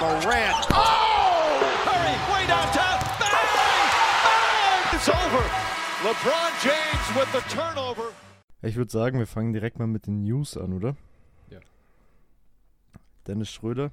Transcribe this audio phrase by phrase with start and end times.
[0.00, 0.64] Morant.
[0.70, 1.58] Oh!
[1.82, 2.98] Curry, way downtown.
[3.18, 3.48] Bang!
[4.22, 4.94] Bang!
[4.94, 5.44] It's over.
[6.04, 8.12] LeBron James with the turnover.
[8.62, 10.96] Ich würde sagen, wir fangen direkt mal mit den News an, oder?
[11.50, 11.58] Ja.
[13.26, 13.90] Dennis Schröder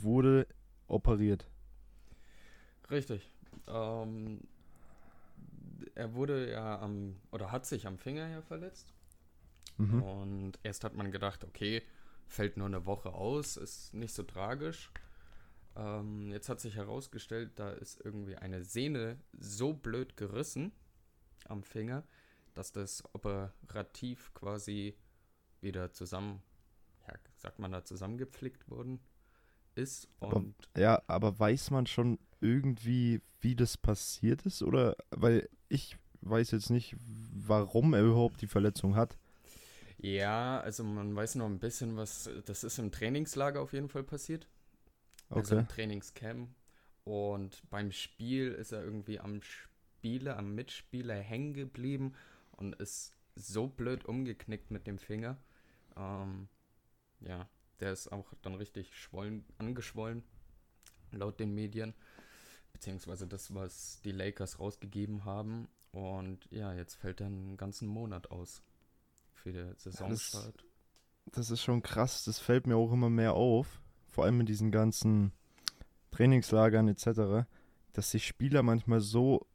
[0.00, 0.46] wurde
[0.86, 1.46] operiert.
[2.90, 3.30] Richtig.
[3.68, 4.40] Ähm,
[5.94, 8.94] er wurde ja am, oder hat sich am Finger ja verletzt.
[9.76, 10.02] Mhm.
[10.02, 11.82] Und erst hat man gedacht, okay,
[12.26, 14.90] fällt nur eine Woche aus, ist nicht so tragisch.
[15.76, 20.72] Ähm, jetzt hat sich herausgestellt, da ist irgendwie eine Sehne so blöd gerissen
[21.46, 22.04] am Finger,
[22.54, 24.96] dass das operativ quasi
[25.60, 26.42] wieder zusammen,
[27.08, 29.00] ja, sagt man da, zusammengepflickt worden
[29.74, 30.08] ist.
[30.20, 34.62] Aber- Und Ja, aber weiß man schon irgendwie, wie das passiert ist?
[34.62, 39.16] Oder, weil ich weiß jetzt nicht, warum er überhaupt die Verletzung hat.
[39.98, 44.02] ja, also man weiß noch ein bisschen, was, das ist im Trainingslager auf jeden Fall
[44.04, 44.46] passiert.
[45.30, 45.62] Also Okay.
[45.62, 46.50] im Trainingscamp.
[47.04, 52.14] Und beim Spiel ist er irgendwie am Spieler, am Mitspieler hängen geblieben
[52.52, 55.38] und ist so blöd umgeknickt mit dem Finger.
[55.96, 56.48] Ähm,
[57.20, 57.48] ja,
[57.80, 60.22] der ist auch dann richtig schwollen, angeschwollen,
[61.12, 61.94] laut den Medien.
[62.72, 65.68] Beziehungsweise das, was die Lakers rausgegeben haben.
[65.92, 68.62] Und ja, jetzt fällt er einen ganzen Monat aus
[69.32, 70.64] für den Saisonstart.
[71.26, 73.80] Das ist schon krass, das fällt mir auch immer mehr auf.
[74.10, 75.32] Vor allem in diesen ganzen
[76.10, 77.46] Trainingslagern etc.,
[77.92, 79.46] dass die Spieler manchmal so,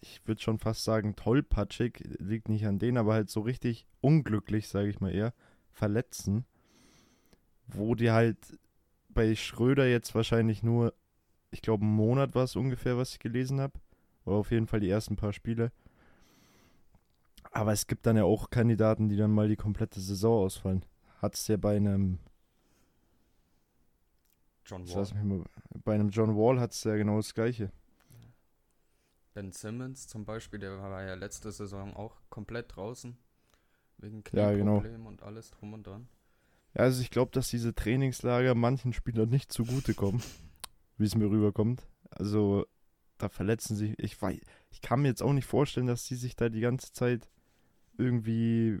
[0.00, 4.68] ich würde schon fast sagen, tollpatschig, liegt nicht an denen, aber halt so richtig unglücklich,
[4.68, 5.32] sage ich mal eher,
[5.72, 6.44] verletzen.
[7.66, 8.38] Wo die halt
[9.08, 10.94] bei Schröder jetzt wahrscheinlich nur,
[11.50, 13.80] ich glaube, einen Monat war es ungefähr, was ich gelesen habe.
[14.24, 15.72] Oder auf jeden Fall die ersten paar Spiele.
[17.52, 20.84] Aber es gibt dann ja auch Kandidaten, die dann mal die komplette Saison ausfallen.
[21.20, 22.18] Hat es ja bei einem,
[24.66, 25.44] John Wall, mal,
[25.84, 27.70] bei einem John Wall hat es ja genau das gleiche.
[29.34, 33.16] Ben Simmons zum Beispiel, der war ja letzte Saison auch komplett draußen.
[33.98, 34.80] Wegen Ja, genau.
[34.80, 36.08] Knieproblemen und alles drum und dran.
[36.74, 40.22] Ja, also ich glaube, dass diese Trainingslager manchen Spielern nicht zugutekommen,
[40.98, 41.86] wie es mir rüberkommt.
[42.10, 42.66] Also
[43.18, 44.40] da verletzen sich, ich weiß,
[44.70, 47.28] ich kann mir jetzt auch nicht vorstellen, dass die sich da die ganze Zeit
[47.96, 48.78] irgendwie,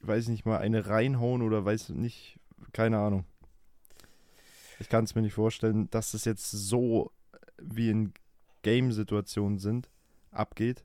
[0.00, 2.40] weiß nicht mal, eine reinhauen oder weiß nicht,
[2.72, 3.24] keine Ahnung.
[4.82, 7.12] Ich kann es mir nicht vorstellen, dass das jetzt so
[7.56, 8.12] wie in
[8.62, 9.88] Game-Situationen sind,
[10.32, 10.84] abgeht,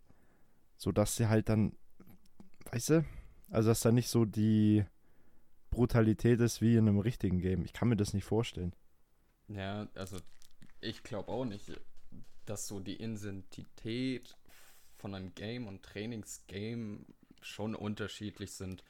[0.78, 1.76] sodass sie halt dann,
[2.72, 3.06] weißt du,
[3.50, 4.86] also dass da nicht so die
[5.72, 7.66] Brutalität ist wie in einem richtigen Game.
[7.66, 8.76] Ich kann mir das nicht vorstellen.
[9.48, 10.20] Ja, also
[10.80, 11.72] ich glaube auch nicht,
[12.46, 14.38] dass so die Intensität
[14.96, 17.00] von einem Game und Trainingsgame
[17.42, 18.84] schon unterschiedlich sind.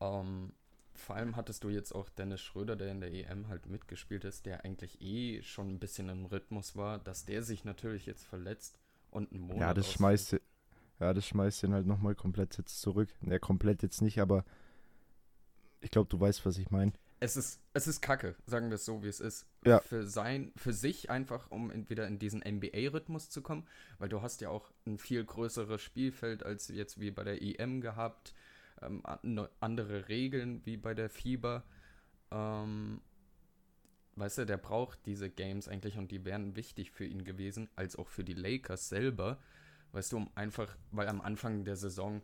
[0.00, 0.52] Ähm,
[0.98, 4.46] vor allem hattest du jetzt auch Dennis Schröder, der in der EM halt mitgespielt ist,
[4.46, 8.78] der eigentlich eh schon ein bisschen im Rhythmus war, dass der sich natürlich jetzt verletzt
[9.10, 10.36] und einen Monat ja, das schmeißt,
[11.00, 13.08] ja, das schmeißt den halt nochmal komplett jetzt zurück.
[13.20, 14.44] Ne, komplett jetzt nicht, aber
[15.80, 16.92] ich glaube, du weißt, was ich meine.
[17.18, 19.46] Es ist, es ist Kacke, sagen wir es so, wie es ist.
[19.64, 19.80] Ja.
[19.80, 23.66] Für, sein, für sich einfach, um in, wieder in diesen NBA-Rhythmus zu kommen,
[23.98, 27.80] weil du hast ja auch ein viel größeres Spielfeld als jetzt wie bei der EM
[27.80, 28.34] gehabt,
[28.82, 31.64] ähm, an- andere Regeln wie bei der FIBA.
[32.30, 33.00] Ähm,
[34.16, 37.96] weißt du, der braucht diese Games eigentlich und die wären wichtig für ihn gewesen, als
[37.96, 39.38] auch für die Lakers selber.
[39.92, 42.22] Weißt du, um einfach, weil am Anfang der Saison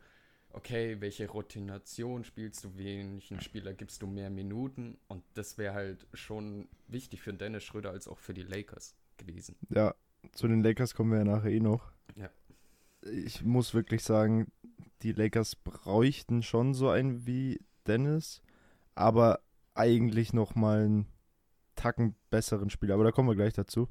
[0.52, 6.06] okay, welche Rotation spielst du, welchen Spieler gibst du mehr Minuten und das wäre halt
[6.12, 9.56] schon wichtig für Dennis Schröder als auch für die Lakers gewesen.
[9.70, 9.94] Ja,
[10.32, 11.92] zu den Lakers kommen wir ja nachher eh noch.
[12.16, 12.30] Ja.
[13.10, 14.52] Ich muss wirklich sagen,
[15.02, 18.42] die Lakers bräuchten schon so einen wie Dennis,
[18.94, 19.40] aber
[19.74, 21.06] eigentlich noch mal einen
[21.74, 22.94] Tacken besseren Spieler.
[22.94, 23.88] Aber da kommen wir gleich dazu.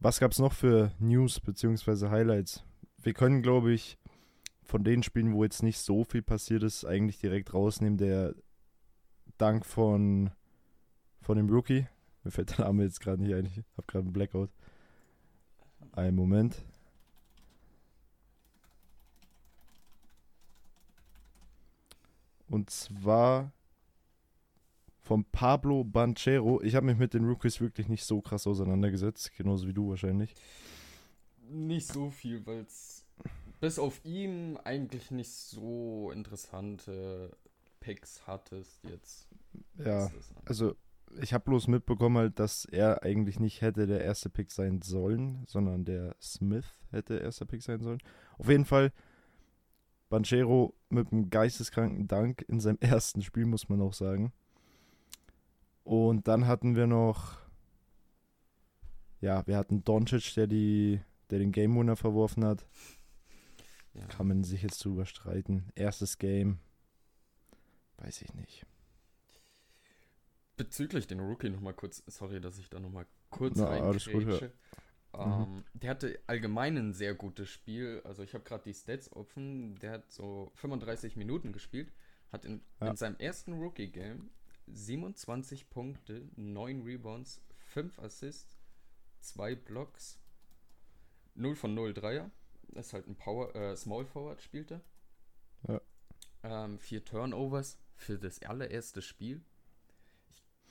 [0.00, 2.08] Was gab es noch für News bzw.
[2.08, 2.64] Highlights?
[2.98, 3.98] Wir können, glaube ich,
[4.62, 7.98] von den Spielen, wo jetzt nicht so viel passiert ist, eigentlich direkt rausnehmen.
[7.98, 8.34] Der
[9.38, 10.30] Dank von,
[11.20, 11.86] von dem Rookie.
[12.22, 13.46] Mir fällt der Name jetzt gerade nicht ein.
[13.46, 14.50] Ich habe gerade einen Blackout.
[15.92, 16.64] Einen Moment.
[22.54, 23.50] Und zwar
[25.00, 26.62] von Pablo Banchero.
[26.62, 30.36] Ich habe mich mit den Rookies wirklich nicht so krass auseinandergesetzt, genauso wie du wahrscheinlich.
[31.50, 33.04] Nicht so viel, weil es
[33.60, 37.36] bis auf ihm eigentlich nicht so interessante
[37.80, 39.26] Picks hattest jetzt.
[39.84, 40.12] Ja,
[40.44, 40.76] also
[41.20, 45.42] ich habe bloß mitbekommen halt, dass er eigentlich nicht hätte der erste Pick sein sollen,
[45.48, 47.98] sondern der Smith hätte erster Pick sein sollen.
[48.38, 48.92] Auf jeden Fall
[50.14, 54.32] Banchero mit einem geisteskranken Dank in seinem ersten Spiel, muss man auch sagen.
[55.82, 57.38] Und dann hatten wir noch,
[59.20, 61.00] ja, wir hatten Doncic, der, die,
[61.30, 62.64] der den Game Winner verworfen hat.
[63.92, 64.06] Ja.
[64.06, 65.64] Kann man sich jetzt drüber streiten.
[65.74, 66.60] Erstes Game,
[67.96, 68.64] weiß ich nicht.
[70.56, 74.48] Bezüglich den Rookie nochmal kurz, sorry, dass ich da nochmal kurz Na, alles gut, ja.
[75.18, 75.50] Reinkrätsche.
[75.50, 78.00] Ähm, Der hatte allgemein ein sehr gutes Spiel.
[78.04, 79.78] Also ich habe gerade die Stats offen.
[79.80, 81.92] Der hat so 35 Minuten gespielt.
[82.32, 82.90] Hat in, Ja.
[82.90, 84.30] in seinem ersten Rookie-Game
[84.66, 88.56] 27 Punkte, 9 Rebounds, 5 Assists,
[89.20, 90.18] 2 Blocks,
[91.34, 92.30] 0 von 0 Dreier.
[92.68, 94.80] Das ist halt ein Power, äh, Small Forward spielte.
[95.68, 95.80] Ja.
[96.42, 99.42] Ähm, vier Turnovers für das allererste Spiel.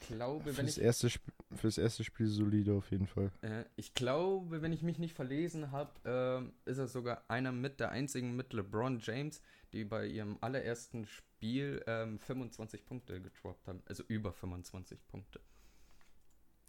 [0.10, 1.24] Ich glaube, wenn Fürs ich erste, Sp
[1.56, 3.32] fürs erste Spiel solide auf jeden Fall.
[3.42, 7.80] äh, ich glaube, wenn ich mich nicht verlesen habe, ähm, ist er sogar einer mit
[7.80, 9.42] der einzigen mit LeBron James,
[9.72, 13.82] die bei ihrem allerersten Spiel ähm, 25 Punkte getroppt haben.
[13.86, 15.40] Also über 25 Punkte.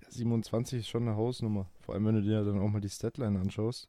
[0.03, 1.71] Der 27 ist schon eine Hausnummer.
[1.81, 3.89] Vor allem, wenn du dir dann auch mal die Statline anschaust.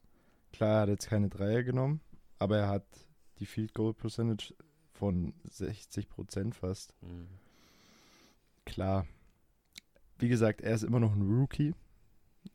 [0.52, 2.00] Klar, er hat jetzt keine Dreier genommen,
[2.38, 2.86] aber er hat
[3.38, 4.54] die Field Goal Percentage
[4.92, 6.94] von 60% fast.
[7.02, 7.28] Mhm.
[8.64, 9.06] Klar.
[10.18, 11.74] Wie gesagt, er ist immer noch ein Rookie.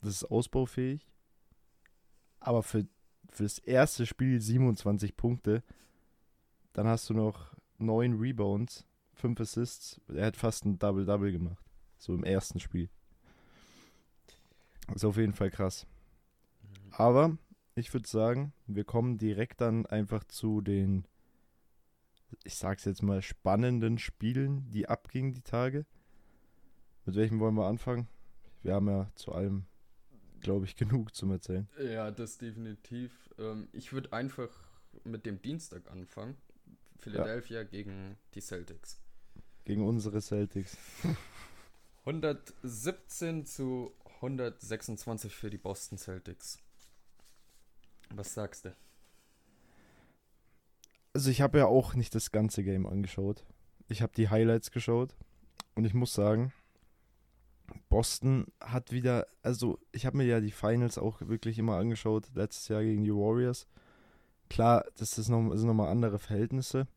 [0.02, 1.08] Das ist ausbaufähig.
[2.40, 2.88] Aber für,
[3.30, 5.64] für das erste Spiel 27 Punkte.
[6.74, 10.02] Dann hast du noch 9 Rebounds, 5 Assists.
[10.08, 11.64] Er hat fast ein Double-Double gemacht.
[11.98, 12.90] So im ersten Spiel.
[14.94, 15.86] Ist auf jeden Fall krass.
[16.92, 17.38] Aber
[17.76, 21.06] ich würde sagen, wir kommen direkt dann einfach zu den,
[22.44, 25.86] ich sag's jetzt mal, spannenden Spielen, die abgingen die Tage.
[27.06, 28.08] Mit welchem wollen wir anfangen?
[28.64, 29.66] Wir haben ja zu allem,
[30.42, 31.68] glaube ich, genug zum Erzählen.
[31.80, 33.12] Ja, das definitiv.
[33.38, 34.50] Ähm, ich würde einfach
[35.04, 36.38] mit dem Dienstag anfangen.
[37.00, 39.00] Philadelphia gegen die Celtics.
[39.66, 40.78] Gegen unsere Celtics.
[42.06, 46.60] 117 zu 126 für die Boston Celtics.
[48.14, 48.76] Was sagst du?
[51.14, 53.46] Also ich habe ja auch nicht das ganze Game angeschaut.
[53.88, 55.16] Ich habe die Highlights geschaut.
[55.76, 56.54] Und ich muss sagen,
[57.90, 62.68] Boston hat wieder, also ich habe mir ja die Finals auch wirklich immer angeschaut, letztes
[62.68, 63.68] Jahr gegen die Warriors.
[64.50, 66.88] Klar, das ist noch, sind nochmal andere Verhältnisse.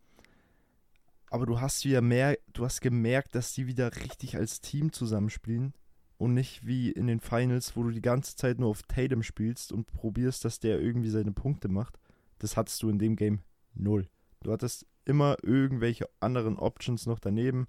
[1.31, 5.75] Aber du hast wieder mehr, du hast gemerkt, dass die wieder richtig als Team zusammenspielen
[6.17, 9.73] und nicht wie in den Finals, wo du die ganze Zeit nur auf Tatum spielst
[9.73, 11.99] und probierst, dass der irgendwie seine Punkte macht.
[12.39, 13.41] Das hattest du in dem Game
[13.75, 14.09] null.
[14.43, 17.67] Du hattest immer irgendwelche anderen Options noch daneben.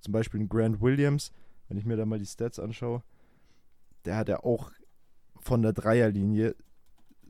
[0.00, 1.32] Zum Beispiel einen Grant Williams,
[1.72, 3.02] wenn ich mir da mal die Stats anschaue,
[4.04, 4.70] der hat ja auch
[5.40, 6.54] von der Dreierlinie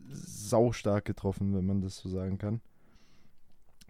[0.09, 2.61] saustark getroffen, wenn man das so sagen kann.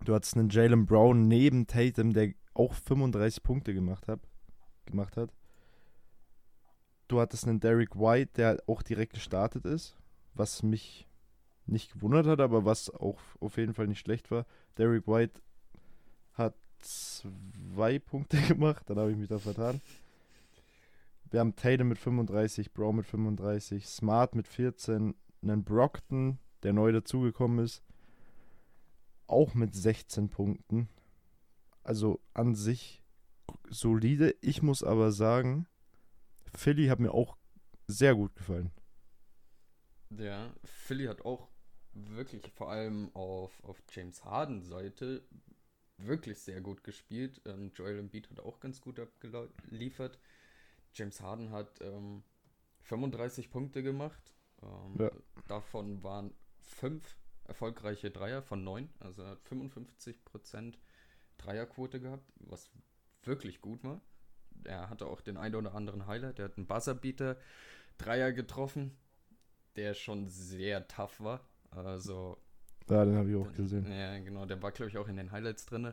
[0.04, 4.20] Du hattest einen Jalen Brown neben Tatum, der auch 35 Punkte gemacht hat.
[4.84, 5.32] Gemacht hat.
[7.08, 9.96] Du hattest einen Derek White, der auch direkt gestartet ist,
[10.34, 11.08] was mich
[11.64, 14.44] nicht gewundert hat, aber was auch auf jeden Fall nicht schlecht war.
[14.76, 15.40] Derek White
[16.34, 19.80] hat zwei Punkte gemacht, dann habe ich mich da vertan.
[21.32, 26.92] Wir haben Tatum mit 35, Brown mit 35, Smart mit 14, einen Brockton, der neu
[26.92, 27.82] dazugekommen ist,
[29.26, 30.90] auch mit 16 Punkten.
[31.84, 33.02] Also an sich
[33.70, 34.34] solide.
[34.42, 35.66] Ich muss aber sagen,
[36.54, 37.38] Philly hat mir auch
[37.86, 38.70] sehr gut gefallen.
[40.10, 41.48] Ja, Philly hat auch
[41.94, 45.26] wirklich vor allem auf, auf James Harden Seite
[45.96, 47.40] wirklich sehr gut gespielt.
[47.46, 50.18] Ähm, Joel Embiid hat auch ganz gut abgeliefert.
[50.94, 52.22] James Harden hat ähm,
[52.82, 54.34] 35 Punkte gemacht.
[54.62, 55.10] Ähm, Ja.
[55.48, 58.88] Davon waren fünf erfolgreiche Dreier von neun.
[59.00, 60.74] Also er hat 55%
[61.38, 62.70] Dreierquote gehabt, was
[63.24, 64.00] wirklich gut war.
[64.64, 66.38] Er hatte auch den einen oder anderen Highlight.
[66.38, 67.36] Er hat einen Buzzerbeater
[67.98, 68.96] Dreier getroffen,
[69.76, 71.40] der schon sehr tough war.
[71.70, 72.36] Also,
[72.88, 73.90] Ja, den habe ich auch gesehen.
[73.90, 75.92] ja, genau, der war, glaube ich, auch in den Highlights drin.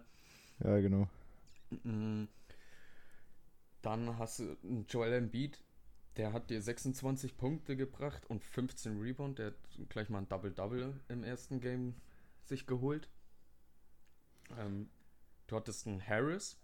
[0.60, 1.08] Ja, genau.
[3.82, 5.64] Dann hast du einen Joel Embiid,
[6.18, 9.40] der hat dir 26 Punkte gebracht und 15 Rebound.
[9.40, 11.96] Der hat gleich mal ein Double-Double im ersten Game
[12.44, 13.10] sich geholt.
[14.58, 14.90] Ähm,
[15.48, 16.58] du hattest einen Harris,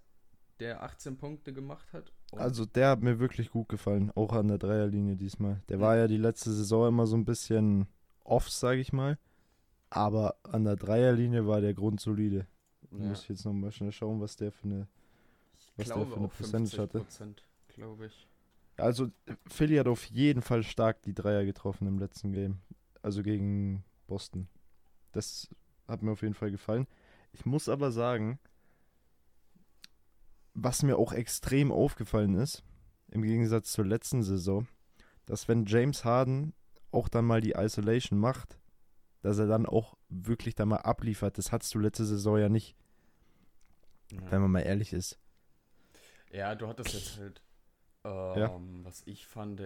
[0.59, 2.11] der 18 Punkte gemacht hat.
[2.33, 5.61] Also der hat mir wirklich gut gefallen, auch an der Dreierlinie diesmal.
[5.69, 7.87] Der war ja die letzte Saison immer so ein bisschen
[8.23, 9.17] off, sage ich mal.
[9.89, 12.47] Aber an der Dreierlinie war der grundsolide.
[12.91, 14.87] ja, Muss ich jetzt nochmal schnell schauen, was der für eine.
[15.77, 16.99] Was der für eine Percentage hatte.
[16.99, 17.35] 50%,
[17.67, 18.27] glaube ich.
[18.77, 19.09] Also
[19.47, 22.59] Philly hat auf jeden Fall stark die Dreier getroffen im letzten Game.
[23.01, 24.47] Also gegen Boston.
[25.11, 25.47] Das
[25.87, 26.87] hat mir auf jeden Fall gefallen.
[27.31, 28.39] Ich muss aber sagen,
[30.53, 32.63] was mir auch extrem aufgefallen ist,
[33.09, 34.67] im Gegensatz zur letzten Saison,
[35.25, 36.53] dass wenn James Harden
[36.91, 38.57] auch dann mal die Isolation macht,
[39.21, 41.37] dass er dann auch wirklich da mal abliefert.
[41.37, 42.75] Das hattest du letzte Saison ja nicht,
[44.11, 44.19] Ja.
[44.31, 45.17] wenn man mal ehrlich ist.
[46.35, 47.41] Ja, du hattest jetzt halt,
[48.03, 49.61] ähm, was ich fand,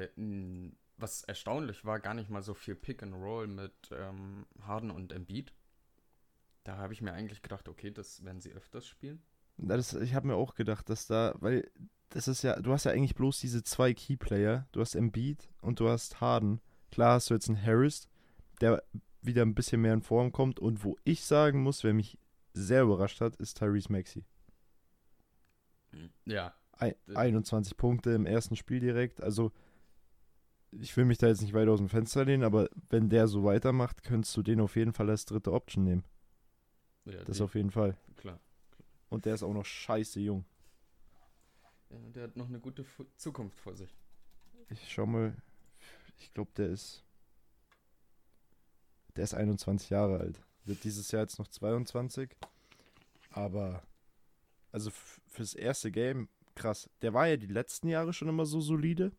[0.98, 5.12] was erstaunlich war, gar nicht mal so viel Pick and Roll mit ähm, Harden und
[5.12, 5.52] Embiid.
[6.64, 9.24] Da habe ich mir eigentlich gedacht, okay, das werden sie öfters spielen.
[9.58, 11.72] Das, ich habe mir auch gedacht, dass da, weil
[12.10, 14.68] das ist ja, du hast ja eigentlich bloß diese zwei Keyplayer.
[14.72, 16.62] Du hast Embiid und du hast Harden.
[16.92, 18.08] Klar hast du jetzt einen Harris,
[18.62, 18.84] der
[19.22, 20.60] wieder ein bisschen mehr in Form kommt.
[20.60, 22.20] Und wo ich sagen muss, wer mich
[22.54, 24.24] sehr überrascht hat, ist Tyrese Maxey.
[26.26, 29.22] Ja, 21 Punkte im ersten Spiel direkt.
[29.22, 29.52] Also,
[30.72, 33.44] ich will mich da jetzt nicht weit aus dem Fenster lehnen, aber wenn der so
[33.44, 36.04] weitermacht, könntest du den auf jeden Fall als dritte Option nehmen.
[37.06, 37.98] ja Das die- auf jeden Fall.
[38.18, 38.40] klar.
[39.10, 40.46] Und der ist auch noch scheiße jung.
[41.90, 43.96] Ja, der hat noch eine gute Fu Zukunft vor sich.
[44.70, 45.36] Ich schau mal.
[46.20, 47.04] Ich glaube, der ist.
[49.16, 50.40] Der ist 21 Jahre alt.
[50.66, 52.30] Wird dieses Jahr jetzt noch 22.
[53.32, 53.82] Aber.
[54.72, 54.92] Also
[55.28, 56.30] fürs erste Game,
[56.60, 56.90] krass.
[57.02, 59.12] Der war ja die letzten Jahre schon immer so solide.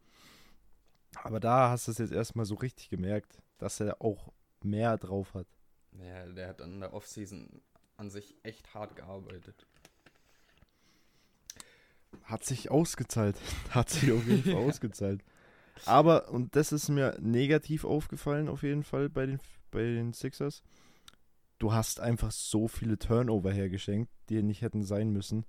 [1.22, 4.32] Aber da hast du es jetzt erstmal so richtig gemerkt, dass er auch
[4.62, 5.46] mehr drauf hat.
[5.92, 7.62] Ja, der hat an der Offseason
[7.96, 9.66] an sich echt hart gearbeitet.
[12.24, 13.36] Hat sich ausgezahlt.
[13.70, 15.22] Hat sich auf jeden Fall ausgezahlt.
[15.86, 20.62] Aber, und das ist mir negativ aufgefallen, auf jeden Fall bei den, bei den Sixers.
[21.58, 25.44] Du hast einfach so viele Turnover hergeschenkt, die nicht hätten sein müssen.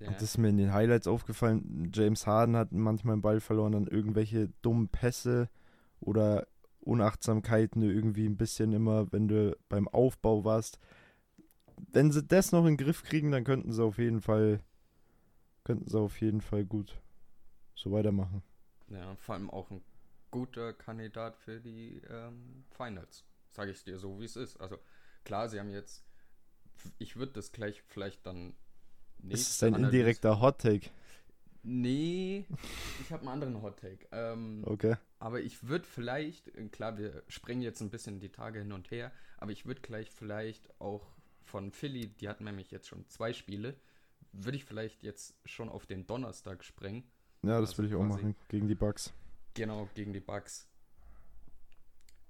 [0.00, 1.90] Ja, Und das ist mir in den Highlights aufgefallen.
[1.92, 5.48] James Harden hat manchmal den Ball verloren, dann irgendwelche dummen Pässe
[6.00, 6.46] oder
[6.80, 10.78] Unachtsamkeiten irgendwie ein bisschen immer, wenn du beim Aufbau warst.
[11.92, 14.60] Wenn sie das noch in den Griff kriegen, dann könnten sie auf jeden Fall,
[15.64, 17.00] könnten sie auf jeden Fall gut
[17.74, 18.42] so weitermachen.
[18.88, 19.82] ja, vor allem auch ein
[20.30, 23.24] guter Kandidat für die ähm, Finals.
[23.50, 24.58] Sage ich dir so, wie es ist.
[24.58, 24.78] Also
[25.24, 26.04] klar, sie haben jetzt,
[26.98, 28.54] ich würde das gleich vielleicht dann
[29.22, 30.90] Das ist nächste ein Analyse- indirekter Hot-Take.
[31.64, 32.46] Nee,
[33.02, 34.06] ich habe einen anderen Hot Take.
[34.12, 34.96] Ähm, Okay.
[35.18, 38.90] Aber ich würde vielleicht, äh, klar, wir springen jetzt ein bisschen die Tage hin und
[38.90, 41.04] her, aber ich würde gleich vielleicht auch
[41.44, 43.74] von Philly, die hatten nämlich jetzt schon zwei Spiele,
[44.32, 47.02] würde ich vielleicht jetzt schon auf den Donnerstag springen.
[47.42, 49.12] Ja, das Also würde ich auch machen gegen die Bucks.
[49.54, 50.68] Genau, gegen die Bucks.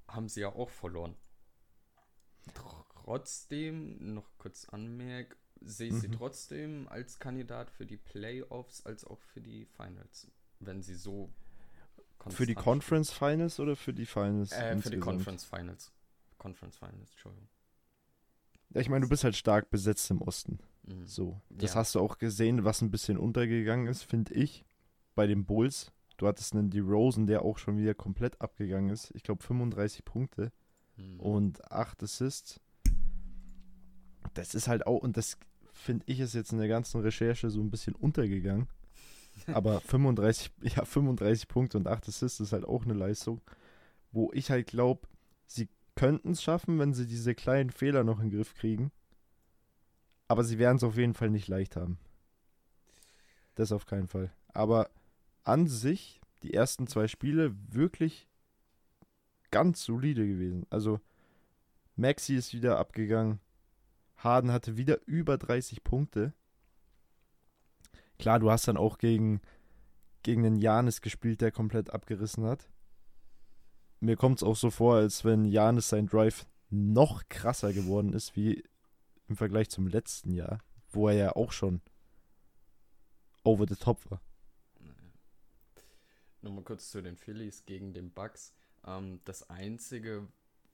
[0.09, 1.15] Haben sie ja auch verloren.
[2.55, 6.13] Trotzdem, noch kurz anmerk, sehe ich sie Mhm.
[6.13, 11.31] trotzdem als Kandidat für die Playoffs als auch für die Finals, wenn sie so
[12.29, 14.53] Für die Conference Finals oder für die Finals?
[14.53, 14.99] Äh, für die?
[14.99, 15.93] Conference Finals.
[16.37, 17.49] Conference Finals, Entschuldigung.
[18.71, 20.59] Ja, ich meine, du bist halt stark besetzt im Osten.
[20.83, 21.07] Mhm.
[21.07, 21.81] So, das Ja.
[21.81, 24.65] hast du auch gesehen, was ein bisschen untergegangen ist, finde ich,
[25.15, 25.91] bei den Bulls.
[26.19, 29.11] Du hattest einen DeRozan, der auch schon wieder komplett abgegangen ist.
[29.15, 30.53] Ich glaube 35 Punkte
[30.97, 31.21] Mhm.
[31.21, 32.61] und 8 Assists.
[34.35, 35.39] Das ist halt auch, und das
[35.79, 38.69] finde ich ist jetzt in der ganzen Recherche so ein bisschen untergegangen.
[39.53, 43.41] Aber 35, ja, 35 Punkte und 8 Assists ist halt auch eine Leistung,
[44.11, 45.07] wo ich halt glaube,
[45.47, 48.91] sie könnten es schaffen, wenn sie diese kleinen Fehler noch in den Griff kriegen.
[50.29, 51.99] Aber sie werden es auf jeden Fall nicht leicht haben.
[53.55, 54.33] Das auf keinen Fall.
[54.49, 54.91] Aber
[55.43, 58.29] an sich, die ersten zwei Spiele wirklich
[59.51, 60.67] ganz solide gewesen.
[60.71, 61.01] Also,
[61.97, 63.41] Maxi ist wieder abgegangen.
[64.19, 66.33] Harden hatte wieder über 30 Punkte.
[68.19, 69.41] Klar, du hast dann auch gegen,
[70.23, 72.69] gegen den Janis gespielt, der komplett abgerissen hat.
[74.01, 78.37] Mir kommt es auch so vor, als wenn Janis sein Drive noch krasser geworden ist,
[78.37, 78.65] wie
[79.29, 80.61] im Vergleich zum letzten Jahr,
[80.91, 81.81] wo er ja auch schon
[83.45, 84.21] over the top war.
[86.43, 88.55] Nochmal kurz zu den Phillies gegen den Bucks.
[88.85, 90.29] Ähm, das Einzige,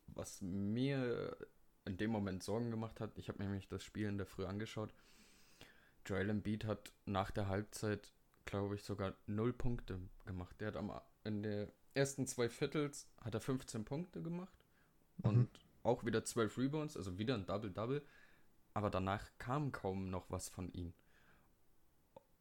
[0.07, 1.37] was mir
[1.85, 4.47] in dem Moment Sorgen gemacht hat, ich habe mir nämlich das Spiel in der Früh
[4.47, 4.95] angeschaut.
[6.07, 8.13] Joel Embiid hat nach der Halbzeit,
[8.45, 10.61] glaube ich, sogar null Punkte gemacht.
[10.61, 10.93] Der hat am,
[11.25, 14.57] in der ersten zwei Viertels hat er 15 Punkte gemacht
[15.23, 15.49] und Mhm.
[15.83, 18.03] auch wieder 12 Rebounds, also wieder ein Double-Double.
[18.75, 20.95] Aber danach kam kaum noch was von ihm.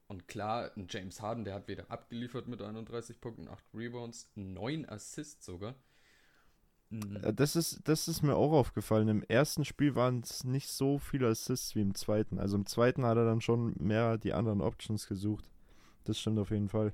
[0.07, 4.87] Und klar, ein James Harden, der hat wieder abgeliefert mit 31 Punkten, 8 Rebounds, 9
[4.87, 5.75] Assists sogar.
[6.93, 7.17] Mhm.
[7.23, 9.07] Äh, Das ist, das ist mir auch aufgefallen.
[9.07, 12.39] Im ersten Spiel waren es nicht so viele Assists wie im zweiten.
[12.39, 15.49] Also im zweiten hat er dann schon mehr die anderen Options gesucht.
[16.03, 16.93] Das stimmt auf jeden Fall.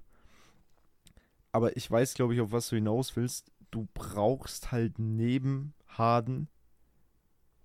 [1.51, 3.51] Aber ich weiß, glaube ich, auf was du hinaus willst.
[3.71, 6.47] Du brauchst halt neben Harden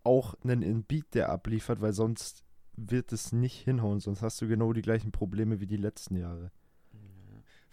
[0.02, 2.44] auch einen Embiid, der abliefert, weil sonst
[2.76, 4.00] wird es nicht hinhauen.
[4.00, 6.50] Sonst hast du genau die gleichen Probleme wie die letzten Jahre.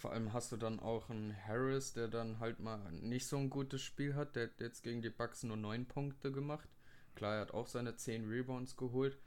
[0.01, 3.51] Vor allem hast du dann auch einen Harris, der dann halt mal nicht so ein
[3.51, 4.36] gutes Spiel hat.
[4.36, 6.67] Der hat jetzt gegen die Bucks nur 9 Punkte gemacht.
[7.13, 9.20] Klar, er hat auch seine 10 Rebounds geholt,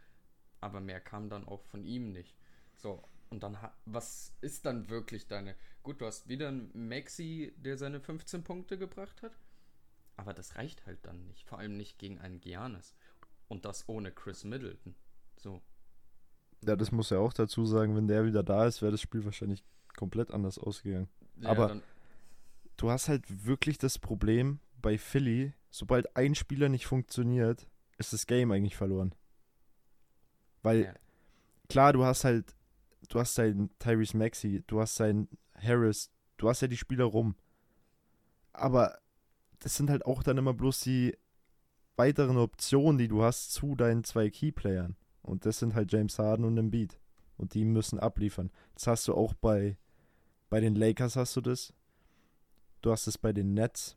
[0.61, 2.37] aber mehr kam dann auch von ihm nicht.
[2.75, 5.55] So, und dann, was ist dann wirklich deine.
[5.85, 9.39] Gut, du hast wieder einen Maxi, der seine 15 Punkte gebracht hat,
[10.17, 11.47] aber das reicht halt dann nicht.
[11.47, 12.97] Vor allem nicht gegen einen Giannis.
[13.47, 14.97] Und das ohne Chris Middleton.
[15.37, 15.63] So.
[16.63, 19.25] Ja, das muss ja auch dazu sagen, wenn der wieder da ist, wäre das Spiel
[19.25, 19.63] wahrscheinlich
[19.97, 21.09] komplett anders ausgegangen.
[21.37, 21.81] Ja, Aber
[22.77, 27.67] du hast halt wirklich das Problem bei Philly, sobald ein Spieler nicht funktioniert,
[27.99, 29.15] ist das Game eigentlich verloren.
[30.63, 30.95] Weil, Ja.
[31.69, 32.55] klar, du hast halt,
[33.09, 37.37] du hast deinen Tyrese Maxey, du hast seinen Harris, du hast ja die Spieler rum.
[38.53, 38.99] Aber
[39.61, 41.17] das sind halt auch dann immer bloß die
[41.97, 44.97] weiteren Optionen, die du hast zu deinen zwei Keyplayern.
[45.23, 46.99] Und das sind halt James Harden und Embiid.
[47.37, 48.51] Und die müssen abliefern.
[48.75, 49.77] Das hast du auch bei,
[50.51, 51.73] bei den Lakers hast du das.
[52.83, 53.97] Du hast es bei den Nets,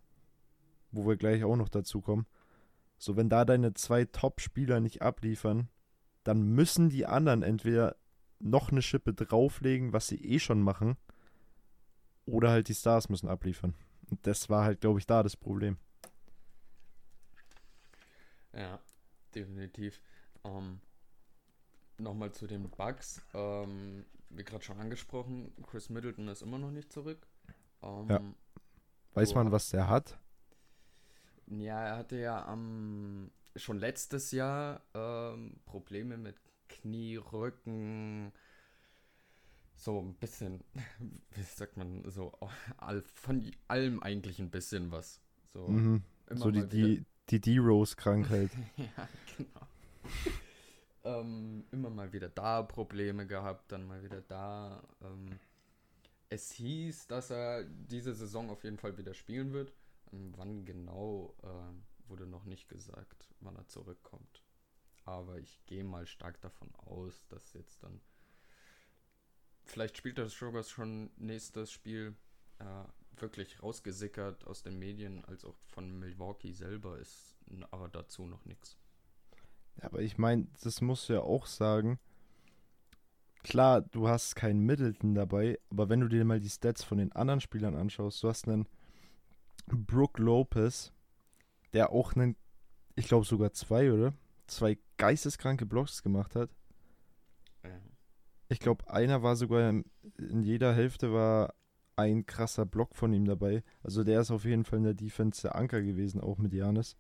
[0.91, 2.25] wo wir gleich auch noch dazu kommen.
[2.97, 5.69] So, wenn da deine zwei Top-Spieler nicht abliefern,
[6.23, 7.95] dann müssen die anderen entweder
[8.39, 10.97] noch eine Schippe drauflegen, was sie eh schon machen,
[12.25, 13.73] oder halt die Stars müssen abliefern.
[14.09, 15.77] Und das war halt, glaube ich, da das Problem.
[18.53, 18.79] Ja,
[19.33, 20.01] definitiv.
[20.43, 20.79] Ähm,
[21.99, 23.21] Nochmal zu den Bugs.
[23.33, 24.05] Ähm,
[24.37, 27.27] wie gerade schon angesprochen, Chris Middleton ist immer noch nicht zurück.
[27.81, 28.21] Ähm, Ja.
[29.13, 29.35] Weiß So.
[29.35, 30.19] man, was der hat?
[31.47, 36.35] Ja, er hatte ja am schon letztes Jahr ähm, Probleme mit
[36.69, 38.31] Knie, Rücken,
[39.75, 40.63] so ein bisschen,
[41.31, 42.33] wie sagt man, so
[42.77, 45.21] all, von allem eigentlich ein bisschen was.
[45.53, 46.03] So, Mhm.
[46.29, 48.51] So die, die, die D-Rose-Krankheit.
[48.77, 49.67] ja, genau.
[51.07, 54.83] Ähm, immer mal wieder da Probleme gehabt, dann mal wieder da.
[55.01, 55.39] Ähm,
[56.29, 59.73] es hieß, dass er diese Saison auf jeden Fall wieder spielen wird.
[60.11, 64.43] Ähm, wann genau äh, wurde noch nicht gesagt, wann er zurückkommt.
[65.05, 68.01] Aber ich gehe mal stark davon aus, dass jetzt dann.
[69.63, 72.15] Vielleicht spielt das Sugars schon nächstes Spiel
[72.59, 77.37] äh, wirklich rausgesickert aus den Medien, als auch von Milwaukee selber ist
[77.71, 78.77] aber dazu noch nichts.
[79.81, 81.99] Aber ich meine, das musst du ja auch sagen.
[83.43, 87.13] Klar, du hast keinen Middleton dabei, aber wenn du dir mal die Stats von den
[87.13, 88.67] anderen Spielern anschaust, du hast einen
[89.67, 90.91] Brook Lopez,
[91.73, 92.35] der auch einen,
[92.95, 94.13] ich glaube sogar zwei, oder?
[94.47, 96.49] Zwei geisteskranke Blocks gemacht hat.
[98.49, 99.85] Ich glaube, einer war sogar in,
[100.17, 101.53] in jeder Hälfte war
[101.97, 103.63] ein krasser Block von ihm dabei.
[103.83, 106.95] Also der ist auf jeden Fall in der Defense der Anker gewesen, auch mit Janis.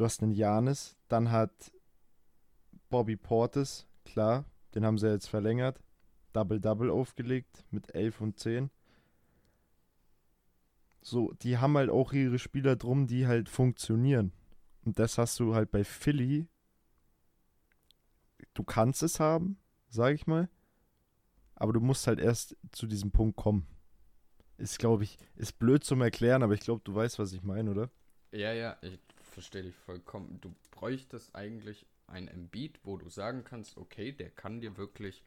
[0.00, 1.52] Du hast einen Janis, dann hat
[2.88, 5.78] Bobby Portis, klar, den haben sie jetzt verlängert.
[6.32, 8.70] Double-Double aufgelegt mit 11 und 10.
[11.02, 14.32] So, die haben halt auch ihre Spieler drum, die halt funktionieren.
[14.86, 16.48] Und das hast du halt bei Philly.
[18.54, 19.58] Du kannst es haben,
[19.90, 20.48] sag ich mal.
[21.56, 23.66] Aber du musst halt erst zu diesem Punkt kommen.
[24.56, 27.70] Ist, glaube ich, ist blöd zum Erklären, aber ich glaube, du weißt, was ich meine,
[27.70, 27.90] oder?
[28.32, 28.98] Ja, ja, ich
[29.30, 30.40] verstehe dich vollkommen.
[30.40, 35.22] Du bräuchtest eigentlich ein Embiid, wo du sagen kannst, okay, der kann dir wirklich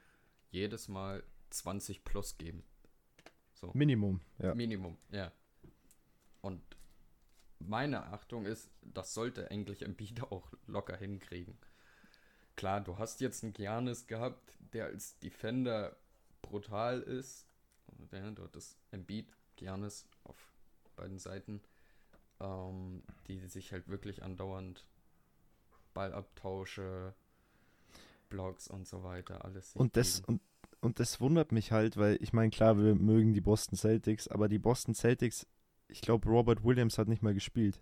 [0.52, 2.63] jedes Mal 20 plus geben.
[3.54, 3.72] So.
[3.74, 4.54] Minimum, ja.
[4.54, 5.32] Minimum, ja.
[6.42, 6.62] Und
[7.60, 11.58] meine Achtung ist, das sollte eigentlich Embiid auch locker hinkriegen.
[12.56, 15.96] Klar, du hast jetzt einen Giannis gehabt, der als Defender
[16.42, 17.48] brutal ist.
[18.36, 20.36] Du hattest Embiid, Giannis auf
[20.96, 21.62] beiden Seiten,
[22.44, 24.86] ähm, die sich halt wirklich andauernd
[25.94, 27.14] Ballabtausche,
[28.30, 29.76] Blocks und so weiter, alles.
[29.76, 30.26] Und das, geben.
[30.28, 30.42] und,
[30.82, 34.50] und das wundert mich halt, weil ich meine, klar, wir mögen die Boston Celtics, aber
[34.50, 35.48] die Boston Celtics,
[35.88, 37.82] ich glaube, Robert Williams hat nicht mal gespielt.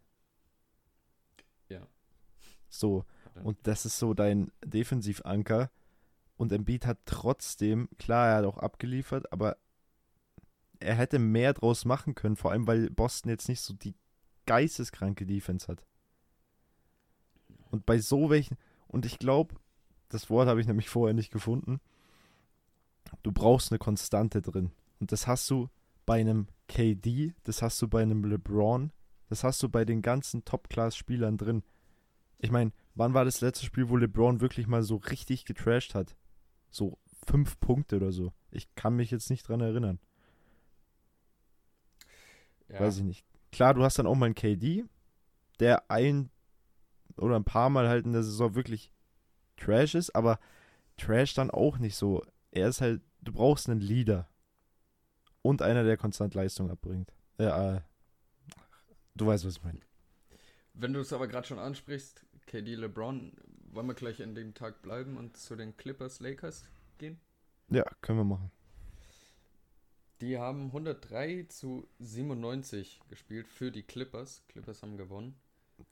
[1.69, 1.88] Ja.
[2.69, 3.06] So,
[3.43, 5.71] und das ist so dein Defensivanker.
[6.38, 9.58] Und Embiid hat trotzdem, klar, er hat auch abgeliefert, aber
[10.80, 13.93] er hätte mehr draus machen können, vor allem weil Boston jetzt nicht so die
[14.45, 15.86] geisteskranke Defense hat.
[17.69, 19.56] Und bei so welchen, und ich glaube,
[20.10, 21.80] das Wort habe ich nämlich vorher nicht gefunden,
[23.23, 24.71] du brauchst eine Konstante drin.
[24.99, 25.69] Und das hast du
[26.06, 28.91] bei einem KD, das hast du bei einem LeBron,
[29.30, 31.63] das hast du bei den ganzen Top-Class-Spielern drin.
[32.38, 36.17] Ich meine, wann war das letzte Spiel, wo LeBron wirklich mal so richtig getrashed hat?
[36.69, 38.34] So fünf Punkte oder so.
[38.51, 39.99] Ich kann mich jetzt nicht dran erinnern.
[42.67, 42.80] ja.
[42.80, 43.25] Weiß ich nicht.
[43.51, 44.85] Klar, du hast dann auch mal einen KD,
[45.59, 46.29] der ein
[47.17, 48.91] oder ein paar Mal halt in der Saison wirklich
[49.57, 50.39] Trash ist, aber
[50.97, 52.23] Trash dann auch nicht so.
[52.51, 54.27] Er ist halt, du brauchst einen Leader.
[55.41, 57.13] und einer, der konstant Leistung abbringt.
[57.37, 57.81] Äh, äh,
[59.15, 59.79] du weißt, was ich meine.
[60.73, 63.33] Wenn du es aber gerade schon ansprichst, KD LeBron,
[63.71, 66.65] wollen wir gleich an dem Tag bleiben und zu den Clippers Lakers
[66.97, 67.19] gehen?
[67.69, 68.51] Ja, können wir machen.
[70.21, 74.43] Die haben 103 zu 97 gespielt für die Clippers.
[74.49, 75.36] Clippers haben gewonnen.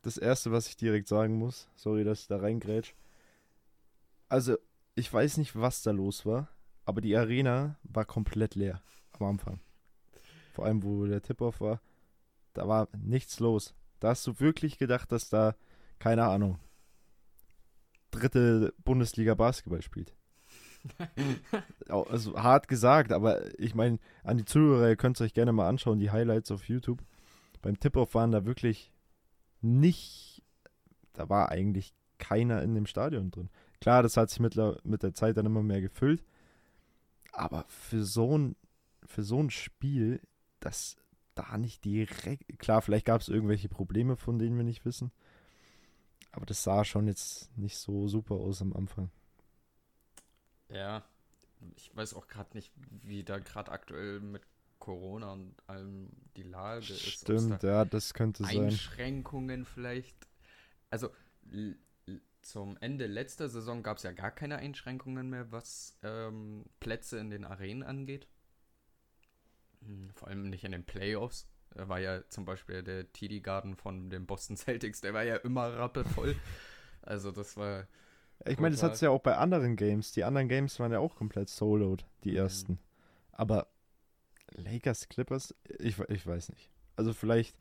[0.03, 2.93] Das erste, was ich direkt sagen muss, sorry, dass ich da reingrätsch.
[4.27, 4.55] Also,
[4.93, 6.47] ich weiß nicht, was da los war,
[6.85, 9.59] aber die Arena war komplett leer am Anfang.
[10.53, 11.81] Vor allem, wo der Tip-Off war,
[12.53, 13.73] da war nichts los.
[13.99, 15.55] Da hast du wirklich gedacht, dass da,
[15.97, 16.59] keine Ahnung,
[18.11, 20.15] dritte Bundesliga Basketball spielt.
[21.89, 25.67] also hart gesagt, aber ich meine, an die Zuhörer, ihr könnt es euch gerne mal
[25.67, 27.03] anschauen, die Highlights auf YouTube.
[27.61, 28.91] Beim Tip-Off waren da wirklich
[29.61, 30.43] nicht,
[31.13, 33.49] da war eigentlich keiner in dem Stadion drin.
[33.81, 36.23] Klar, das hat sich mit, mit der Zeit dann immer mehr gefüllt,
[37.31, 38.55] aber für so ein,
[39.05, 40.21] für so ein Spiel,
[40.59, 40.97] das
[41.35, 45.11] da nicht direkt, klar, vielleicht gab es irgendwelche Probleme, von denen wir nicht wissen,
[46.31, 49.09] aber das sah schon jetzt nicht so super aus am Anfang.
[50.69, 51.03] Ja,
[51.75, 52.71] ich weiß auch gerade nicht,
[53.03, 54.43] wie da gerade aktuell mit
[54.79, 57.21] Corona und allem die Lage Stimmt, ist.
[57.21, 58.71] Stimmt, ja, das könnte Einschränkungen sein.
[58.71, 60.27] Einschränkungen vielleicht.
[60.89, 61.11] Also
[62.41, 67.29] zum Ende letzter Saison gab es ja gar keine Einschränkungen mehr, was ähm, Plätze in
[67.29, 68.27] den Arenen angeht.
[69.85, 71.47] Hm, vor allem nicht in den Playoffs.
[71.71, 75.35] Da war ja zum Beispiel der TD Garden von den Boston Celtics, der war ja
[75.37, 76.35] immer rappevoll.
[77.01, 77.87] also das war.
[78.45, 80.11] Ich meine, das hat es ja auch bei anderen Games.
[80.13, 82.37] Die anderen Games waren ja auch komplett soloed, die Mhm.
[82.37, 82.79] ersten.
[83.31, 83.67] Aber
[84.55, 86.69] Lakers, Clippers, ich, ich weiß nicht.
[86.95, 87.55] Also vielleicht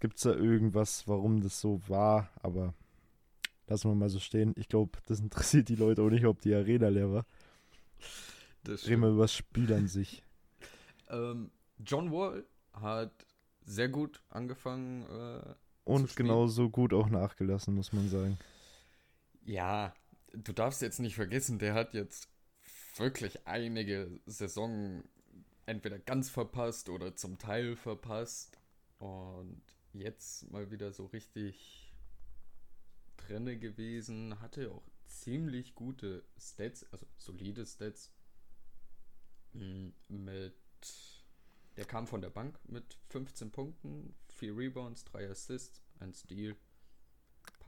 [0.00, 2.74] gibt es da irgendwas, warum das so war, aber
[3.66, 4.54] lassen wir mal so stehen.
[4.56, 7.26] Ich glaube, das interessiert die Leute auch nicht, ob die Arena leer war.
[8.64, 10.22] Das Reden wir über das Spiel an sich.
[11.10, 12.44] Ähm, John Wall
[12.74, 13.12] hat
[13.64, 15.04] sehr gut angefangen.
[15.04, 18.36] Äh, Und genauso gut auch nachgelassen, muss man sagen.
[19.48, 19.94] Ja,
[20.32, 22.28] du darfst jetzt nicht vergessen, der hat jetzt
[22.96, 25.02] wirklich einige Saison
[25.64, 28.58] entweder ganz verpasst oder zum Teil verpasst.
[28.98, 31.94] Und jetzt mal wieder so richtig
[33.16, 34.38] drinne gewesen.
[34.40, 38.12] Hatte auch ziemlich gute Stats, also solide Stats.
[39.54, 40.54] Mm, Mit.
[41.76, 46.56] Der kam von der Bank mit 15 Punkten, 4 Rebounds, 3 Assists, 1 Steal.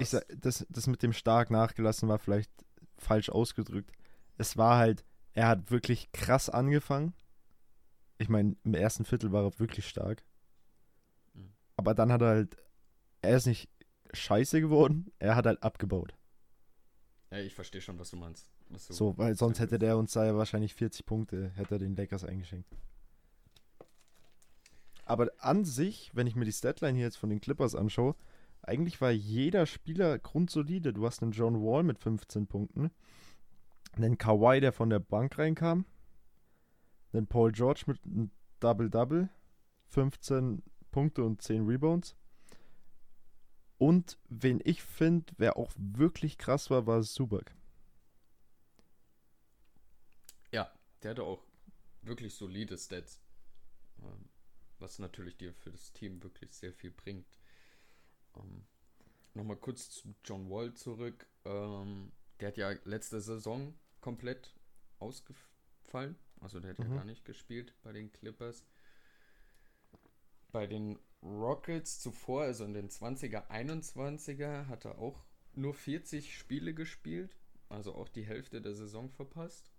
[0.00, 2.50] Ich sag, das, das mit dem stark nachgelassen war vielleicht
[2.96, 3.92] falsch ausgedrückt.
[4.38, 7.14] Es war halt, er hat wirklich krass angefangen.
[8.18, 10.24] Ich meine, im ersten Viertel war er wirklich stark.
[11.34, 11.52] Mhm.
[11.76, 12.56] Aber dann hat er halt,
[13.22, 13.68] er ist nicht
[14.12, 16.14] scheiße geworden, er hat halt abgebaut.
[17.30, 18.50] Ja, ich verstehe schon, was du meinst.
[18.68, 21.78] Was du So, weil sonst hätte der uns da ja wahrscheinlich 40 Punkte, hätte er
[21.78, 22.68] den Lakers eingeschenkt.
[25.04, 28.14] Aber an sich, wenn ich mir die Statline hier jetzt von den Clippers anschaue,
[28.62, 30.92] eigentlich war jeder Spieler grundsolide.
[30.92, 32.90] Du hast einen John Wall mit 15 Punkten,
[33.92, 35.84] einen Kawhi, der von der Bank reinkam,
[37.12, 39.28] einen Paul George mit einem Double-Double,
[39.86, 42.16] 15 Punkte und 10 Rebounds.
[43.78, 47.56] Und wen ich finde, wer auch wirklich krass war, war Subak.
[50.52, 50.70] Ja,
[51.02, 51.42] der hatte auch
[52.02, 53.22] wirklich solide Stats.
[54.00, 54.28] Ähm,
[54.78, 57.39] Was natürlich dir für das Team wirklich sehr viel bringt.
[58.36, 58.64] Ähm,
[59.34, 61.26] Nochmal kurz zu John Wall zurück.
[61.44, 64.52] Ähm, der hat ja letzte Saison komplett
[64.98, 66.16] ausgefallen.
[66.40, 66.84] Also der hat Mhm.
[66.90, 68.64] ja gar nicht gespielt bei den Clippers.
[70.50, 76.74] Bei den Rockets zuvor, also in den 20er, 21er, hat er auch nur 40 Spiele
[76.74, 77.36] gespielt.
[77.68, 79.70] Also auch die Hälfte der Saison verpasst.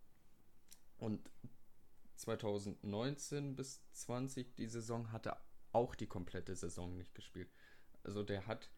[0.97, 1.29] Und
[2.15, 7.49] 2019 bis 20 die Saison hat er auch die komplette Saison nicht gespielt.
[8.03, 8.69] Also der hat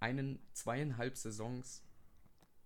[0.00, 1.82] einen zweieinhalb Saisons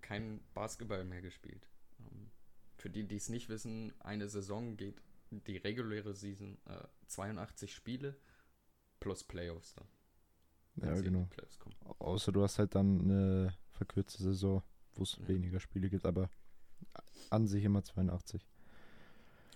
[0.00, 1.66] kein Basketball mehr gespielt.
[2.00, 2.30] Ähm,
[2.76, 8.16] Für die, die es nicht wissen, eine Saison geht die reguläre Season äh, 82 Spiele
[9.00, 9.88] plus Playoffs dann.
[10.76, 11.28] Ja, genau.
[11.98, 14.62] Außer du hast halt dann eine verkürzte Saison,
[14.94, 15.28] wo es Ja.
[15.28, 16.30] weniger Spiele gibt, aber
[17.30, 18.44] an sich immer 82.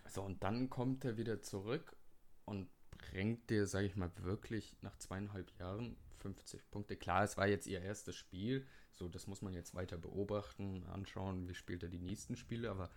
[0.08, 1.96] So, und dann kommt er wieder zurück
[2.44, 6.96] und bringt dir, sage ich mal, wirklich nach zweieinhalb Jahren 50 Punkte.
[6.96, 11.48] Klar, es war jetzt ihr erstes Spiel, so das muss man jetzt weiter beobachten, anschauen,
[11.48, 12.90] wie spielt er die nächsten Spiele, aber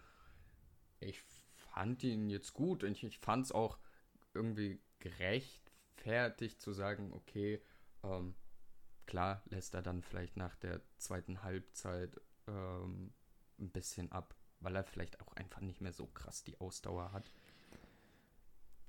[1.00, 1.24] ich
[1.74, 3.78] fand ihn jetzt gut und ich, ich fand es auch
[4.34, 7.62] irgendwie gerechtfertigt zu sagen, okay,
[8.04, 8.36] ähm,
[9.06, 13.14] klar lässt er dann vielleicht nach der zweiten Halbzeit ähm,
[13.60, 17.32] ein bisschen ab, weil er vielleicht auch einfach nicht mehr so krass die Ausdauer hat.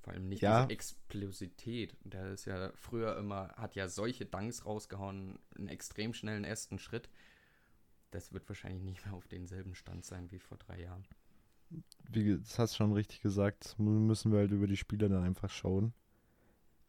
[0.03, 0.63] Vor allem nicht Ja.
[0.63, 1.95] diese Explosität.
[2.03, 7.09] Der ist ja früher immer, hat ja solche Dunks rausgehauen, einen extrem schnellen ersten Schritt.
[8.11, 11.07] Das wird wahrscheinlich nicht mehr auf denselben Stand sein wie vor drei Jahren.
[12.09, 13.75] Wie, das hast du schon richtig gesagt.
[13.79, 15.93] Müssen wir halt über die Spieler dann einfach schauen.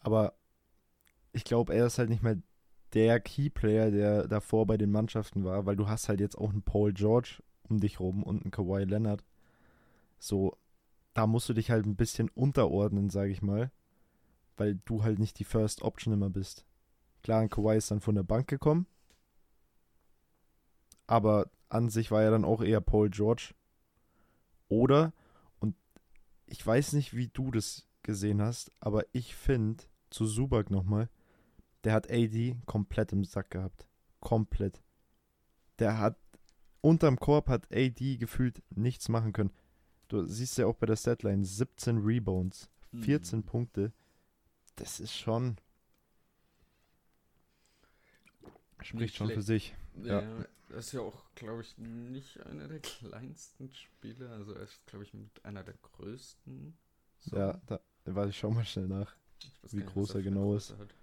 [0.00, 0.34] Aber
[1.32, 2.36] ich glaube, er ist halt nicht mehr
[2.92, 6.62] der Keyplayer, der davor bei den Mannschaften war, weil du hast halt jetzt auch einen
[6.62, 9.24] Paul George um dich rum und einen Kawhi Leonard.
[10.18, 10.56] So,
[11.14, 13.70] da musst du dich halt ein bisschen unterordnen, sage ich mal,
[14.56, 16.66] weil du halt nicht die First Option immer bist.
[17.22, 18.86] Klar, ein Kawhi ist dann von der Bank gekommen,
[21.06, 23.54] aber an sich war er dann auch eher Paul George.
[24.68, 25.12] Oder,
[25.60, 25.76] und
[26.46, 31.08] ich weiß nicht, wie du das gesehen hast, aber ich finde, zu Subak nochmal,
[31.84, 33.86] der hat AD komplett im Sack gehabt.
[34.20, 34.82] Komplett.
[35.78, 36.16] Der hat,
[36.80, 39.52] unterm Korb hat AD gefühlt nichts machen können.
[40.08, 42.68] Du siehst ja auch bei der Statline, 17 Rebounds,
[43.02, 43.42] 14 Mhm.
[43.44, 43.92] Punkte.
[44.76, 45.56] Das ist schon,
[48.82, 49.74] spricht schon für sich.
[50.02, 50.20] Ja.
[50.22, 50.44] Ja.
[50.68, 54.30] das ist ja auch, glaube ich, nicht einer der kleinsten Spieler.
[54.30, 56.76] Also er ist, glaube ich, mit einer der größten.
[57.20, 57.36] So.
[57.36, 59.14] Ja, da, warte, ich schau mal schnell nach.
[59.70, 60.94] Wie nicht, groß er genau Hat.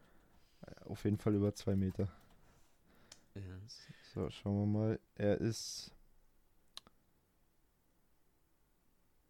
[0.86, 2.08] Auf jeden Fall über zwei Meter.
[3.36, 3.42] Ja.
[4.14, 5.00] So, schauen wir mal.
[5.16, 5.92] Er ist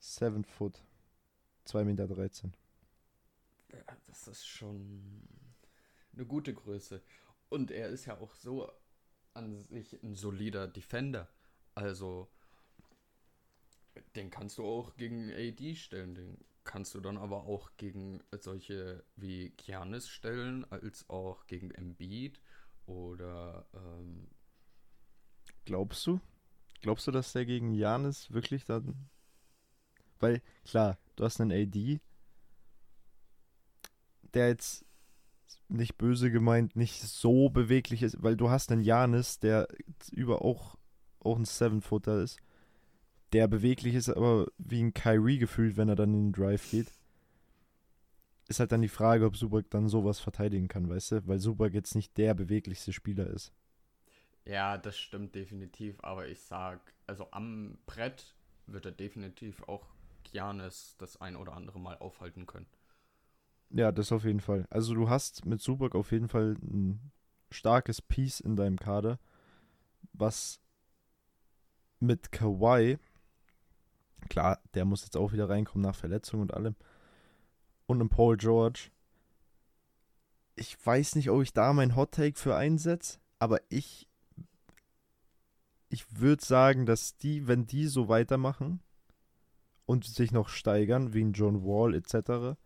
[0.01, 0.83] 7 Foot.
[1.65, 2.53] 2 Meter 13.
[3.71, 5.21] Ja, das ist schon
[6.13, 7.01] eine gute Größe.
[7.49, 8.69] Und er ist ja auch so
[9.33, 11.29] an sich ein solider Defender.
[11.75, 12.29] Also,
[14.15, 16.15] den kannst du auch gegen AD stellen.
[16.15, 22.41] Den kannst du dann aber auch gegen solche wie Giannis stellen, als auch gegen Embiid
[22.85, 24.27] oder ähm,
[25.65, 26.19] Glaubst du?
[26.81, 29.09] Glaubst du, dass der gegen Janis wirklich dann.
[30.21, 31.99] Weil, klar, du hast einen AD,
[34.33, 34.85] der jetzt
[35.67, 39.67] nicht böse gemeint, nicht so beweglich ist, weil du hast einen Janis, der
[40.11, 40.77] über auch,
[41.19, 42.39] auch ein Seven-Footer ist,
[43.33, 46.91] der beweglich ist, aber wie ein Kyrie gefühlt, wenn er dann in den Drive geht.
[48.49, 51.27] Ist halt dann die Frage, ob Subak dann sowas verteidigen kann, weißt du?
[51.27, 53.53] Weil Subak jetzt nicht der beweglichste Spieler ist.
[54.45, 58.35] Ja, das stimmt definitiv, aber ich sag, also am Brett
[58.67, 59.85] wird er definitiv auch
[60.31, 62.67] Giannis das ein oder andere Mal aufhalten können.
[63.69, 64.65] Ja, das auf jeden Fall.
[64.69, 67.11] Also du hast mit Subak auf jeden Fall ein
[67.51, 69.19] starkes Piece in deinem Kader,
[70.13, 70.59] was
[71.99, 72.97] mit Kawhi,
[74.29, 76.75] klar, der muss jetzt auch wieder reinkommen nach Verletzung und allem,
[77.85, 78.89] und einem Paul George.
[80.55, 84.07] Ich weiß nicht, ob ich da mein Hot Take für einsetze, aber ich
[85.91, 88.79] ich würde sagen, dass die, wenn die so weitermachen
[89.91, 92.57] und sich noch steigern, wie ein John Wall etc.,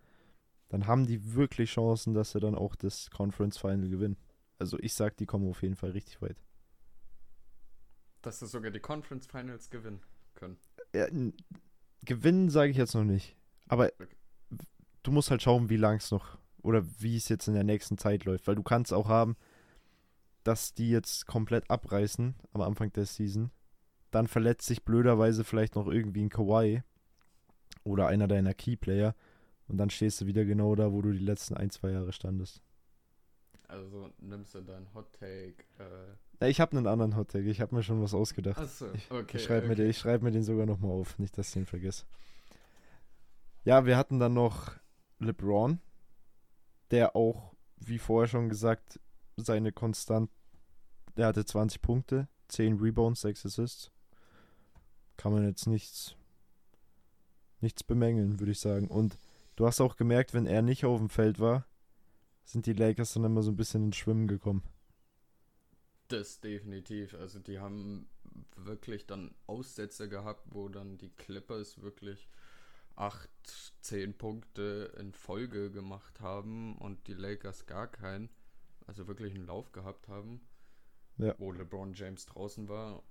[0.70, 4.18] dann haben die wirklich Chancen, dass sie dann auch das Conference Final gewinnen.
[4.60, 6.38] Also ich sag, die kommen auf jeden Fall richtig weit.
[8.22, 10.02] Dass sie sogar die Conference Finals gewinnen
[10.36, 10.58] können.
[10.94, 11.08] Ja,
[12.04, 13.36] gewinnen sage ich jetzt noch nicht.
[13.68, 14.16] Aber Okay.
[15.02, 17.98] du musst halt schauen, wie lang es noch oder wie es jetzt in der nächsten
[17.98, 18.48] Zeit läuft.
[18.48, 19.36] Weil du kannst auch haben,
[20.44, 23.52] dass die jetzt komplett abreißen am Anfang der Season.
[24.12, 26.84] Dann verletzt sich blöderweise vielleicht noch irgendwie ein Kawhi
[27.86, 29.16] oder einer deiner Keyplayer.
[29.68, 32.62] Und dann stehst du wieder genau da, wo du die letzten ein, zwei Jahre standest.
[33.68, 35.64] Also nimmst du dein Hot Take.
[36.40, 37.46] Äh, ich habe einen anderen Hottag.
[37.46, 38.60] Ich habe mir schon was ausgedacht.
[38.60, 39.38] achso, okay.
[39.38, 39.82] ich schreibe mir, okay.
[39.84, 42.06] den- ich schreib mir den sogar nochmal auf, nicht, dass ich den vergesse.
[43.64, 44.74] Ja, wir hatten dann noch
[45.20, 45.80] LeBron,
[46.92, 49.00] der auch, wie vorher schon gesagt,
[49.38, 50.30] seine Konstant,
[51.18, 53.92] der hatte 20 Punkte, 10 Rebounds, 6 Assists.
[55.18, 56.16] Kann man jetzt nichts,
[57.66, 58.88] nichts bemängeln, würde ich sagen.
[58.88, 59.18] Und
[59.56, 61.66] du hast auch gemerkt, wenn er nicht auf dem Feld war,
[62.46, 64.64] sind die Lakers dann immer so ein bisschen ins Schwimmen gekommen.
[66.08, 67.16] Das definitiv.
[67.16, 68.08] Also die haben
[68.56, 72.30] wirklich dann Aussätze gehabt, wo dann die Clippers wirklich
[72.96, 73.30] 8,
[73.82, 78.30] 10 Punkte in Folge gemacht haben und die Lakers gar keinen.
[78.86, 80.42] Also wirklich einen Lauf gehabt haben.
[81.18, 81.34] Ja.
[81.40, 83.02] Wo LeBron James draußen war.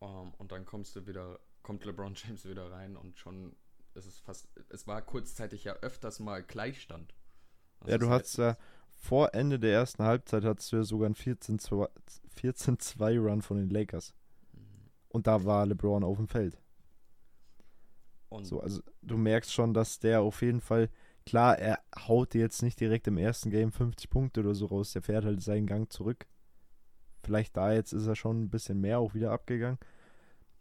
[0.00, 3.54] Ähm, und dann kommst du wieder, kommt LeBron James wieder rein und schon
[3.98, 7.14] ist es fast, es war kurzzeitig ja öfters mal Gleichstand.
[7.80, 8.56] Also Ja, du es hattest ja
[8.98, 11.88] vor Ende der ersten Halbzeit hattest du ja sogar einen 14-2
[12.36, 14.14] 14-2 Run von den Lakers.
[15.08, 16.58] Und da war LeBron auf dem Feld.
[18.28, 20.90] Und So, also du merkst schon, dass der auf jeden Fall,
[21.26, 24.92] klar, er haut dir jetzt nicht direkt im ersten Game 50 Punkte oder so raus,
[24.92, 26.26] der fährt halt seinen Gang zurück.
[27.22, 29.78] Vielleicht da jetzt ist er schon ein bisschen mehr auch wieder abgegangen.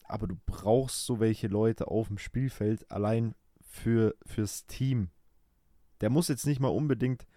[0.07, 5.09] Aber du brauchst so welche Leute auf dem Spielfeld allein für, fürs Team.
[6.01, 7.27] der muss jetzt nicht mal unbedingt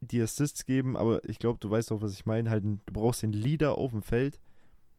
[0.00, 2.50] die Assists geben, aber ich glaube, du weißt auch, was ich meine.
[2.50, 4.40] Halt, du brauchst den Leader auf dem Feld,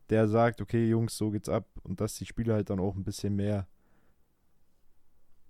[0.09, 3.03] der sagt, okay, Jungs, so geht's ab und dass die Spieler halt dann auch ein
[3.03, 3.67] bisschen mehr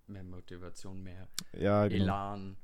[0.08, 2.04] mehr Motivation, mehr ja, genau.
[2.04, 2.58] Elan.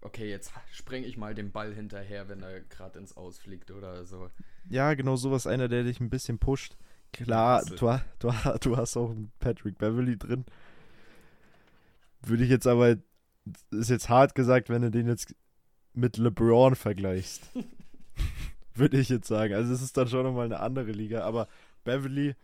[0.00, 4.30] Okay, jetzt springe ich mal dem Ball hinterher, wenn er gerade ins Ausfliegt oder so.
[4.68, 6.76] Ja, genau sowas, einer, der dich ein bisschen pusht.
[7.24, 7.76] Klar, du,
[8.18, 10.44] du, du hast auch einen Patrick Beverly drin.
[12.22, 12.96] Würde ich jetzt aber,
[13.70, 15.34] ist jetzt hart gesagt, wenn du den jetzt
[15.92, 17.50] mit LeBron vergleichst.
[18.74, 19.54] Würde ich jetzt sagen.
[19.54, 21.48] Also es ist dann schon nochmal eine andere Liga, aber
[21.84, 22.34] Beverly,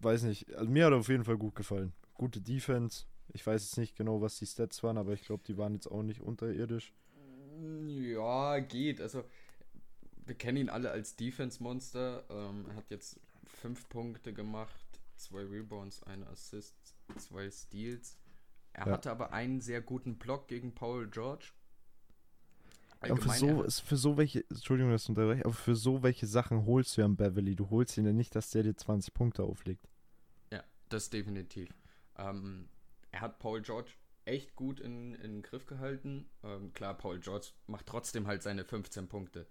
[0.00, 1.92] weiß nicht, also mir hat er auf jeden Fall gut gefallen.
[2.14, 5.56] Gute Defense, ich weiß jetzt nicht genau, was die Stats waren, aber ich glaube, die
[5.56, 6.92] waren jetzt auch nicht unterirdisch.
[7.86, 9.00] Ja, geht.
[9.00, 9.24] Also,
[10.26, 12.24] wir kennen ihn alle als Defense-Monster.
[12.30, 13.20] Ähm, er hat jetzt
[13.50, 18.18] fünf Punkte gemacht, zwei Rebounds, eine Assist, zwei Steals.
[18.72, 18.92] Er ja.
[18.92, 21.52] hatte aber einen sehr guten Block gegen Paul George.
[23.00, 26.96] aber für so, für so welche, Entschuldigung, dass unterbreche, aber für so welche Sachen holst
[26.96, 27.56] du ja einen Beverly.
[27.56, 29.88] Du holst ihn ja nicht, dass der dir 20 Punkte auflegt.
[30.52, 31.68] Ja, das definitiv.
[32.16, 32.68] Ähm,
[33.10, 33.92] er hat Paul George
[34.24, 36.28] echt gut in, in den Griff gehalten.
[36.42, 39.46] Ähm, klar, Paul George macht trotzdem halt seine 15 Punkte.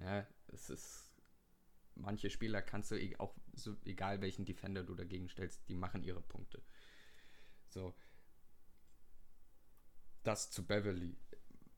[0.00, 1.09] Ja, es ist.
[1.94, 6.02] Manche Spieler kannst du e auch, so, egal welchen Defender du dagegen stellst, die machen
[6.02, 6.62] ihre Punkte.
[7.68, 7.94] So.
[10.22, 11.16] Das zu Beverly.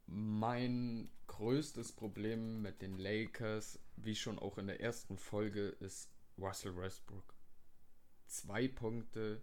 [0.07, 6.77] Mein größtes Problem mit den Lakers, wie schon auch in der ersten Folge, ist Russell
[6.77, 7.35] Westbrook.
[8.27, 9.43] Zwei Punkte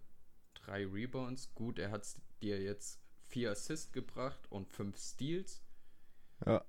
[0.54, 1.54] drei Rebounds.
[1.54, 2.06] Gut, er hat
[2.42, 5.62] dir jetzt vier Assists gebracht und fünf Steals.
[6.44, 6.64] Ja.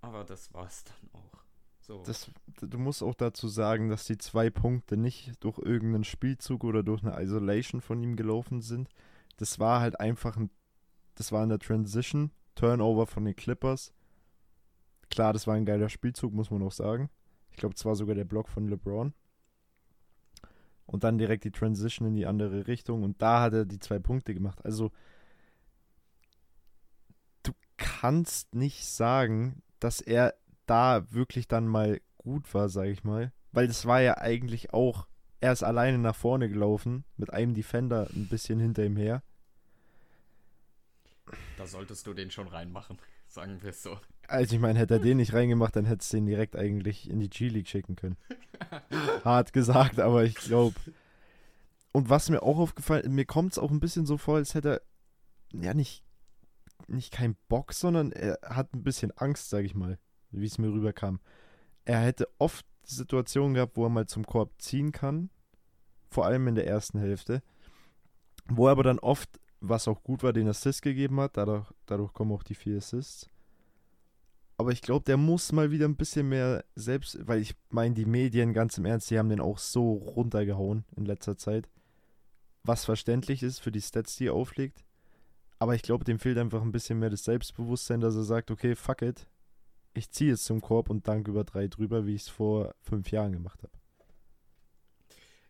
[0.00, 1.45] Aber das war's dann auch.
[1.86, 2.02] So.
[2.04, 2.28] Das,
[2.60, 7.04] du musst auch dazu sagen, dass die zwei Punkte nicht durch irgendeinen Spielzug oder durch
[7.04, 8.88] eine Isolation von ihm gelaufen sind.
[9.36, 10.50] Das war halt einfach ein.
[11.14, 12.32] Das war in der Transition.
[12.56, 13.92] Turnover von den Clippers.
[15.10, 17.08] Klar, das war ein geiler Spielzug, muss man auch sagen.
[17.50, 19.14] Ich glaube, es war sogar der Block von LeBron
[20.86, 24.00] und dann direkt die Transition in die andere Richtung und da hat er die zwei
[24.00, 24.64] Punkte gemacht.
[24.64, 24.90] Also
[27.44, 30.34] du kannst nicht sagen, dass er
[30.66, 35.06] da wirklich dann mal gut war, sage ich mal, weil das war ja eigentlich auch
[35.40, 39.22] er ist alleine nach vorne gelaufen mit einem Defender ein bisschen hinter ihm her.
[41.56, 42.98] Da solltest du den schon reinmachen,
[43.28, 43.98] sagen wir es so.
[44.28, 47.20] Also ich meine, hätte er den nicht reingemacht, dann hättest du den direkt eigentlich in
[47.20, 48.16] die G-League schicken können.
[49.24, 50.74] Hart gesagt, aber ich glaube.
[51.92, 54.82] Und was mir auch aufgefallen mir kommt es auch ein bisschen so vor, als hätte
[55.52, 56.02] er ja nicht,
[56.88, 59.98] nicht keinen Bock, sondern er hat ein bisschen Angst, sage ich mal,
[60.30, 61.20] wie es mir rüberkam.
[61.84, 65.30] Er hätte oft Situationen gehabt, wo er mal zum Korb ziehen kann,
[66.10, 67.42] vor allem in der ersten Hälfte,
[68.48, 72.12] wo er aber dann oft, was auch gut war, den Assist gegeben hat, dadurch, dadurch
[72.12, 73.28] kommen auch die vier Assists
[74.58, 78.06] aber ich glaube, der muss mal wieder ein bisschen mehr selbst, weil ich meine, die
[78.06, 81.68] Medien, ganz im Ernst, die haben den auch so runtergehauen in letzter Zeit.
[82.62, 84.84] Was verständlich ist für die Stats, die er auflegt.
[85.58, 88.74] Aber ich glaube, dem fehlt einfach ein bisschen mehr das Selbstbewusstsein, dass er sagt, okay,
[88.74, 89.26] fuck it.
[89.96, 93.10] Ich ziehe jetzt zum Korb und dank über drei drüber, wie ich es vor fünf
[93.10, 93.72] Jahren gemacht habe.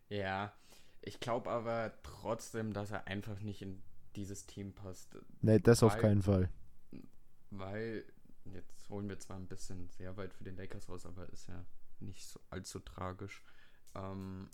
[0.09, 0.53] Ja,
[1.01, 3.81] ich glaube aber trotzdem, dass er einfach nicht in
[4.15, 5.17] dieses Team passt.
[5.41, 6.49] Nee, das weil, auf keinen Fall.
[7.49, 8.05] Weil
[8.53, 11.65] Jetzt holen wir zwar ein bisschen sehr weit für den Lakers raus, aber ist ja
[11.99, 13.43] nicht so allzu tragisch.
[13.95, 14.49] Ähm,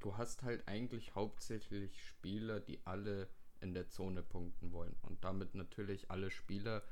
[0.00, 3.28] du hast halt eigentlich hauptsächlich Spieler, die alle
[3.60, 6.82] in der Zone punkten wollen und damit natürlich alle Spieler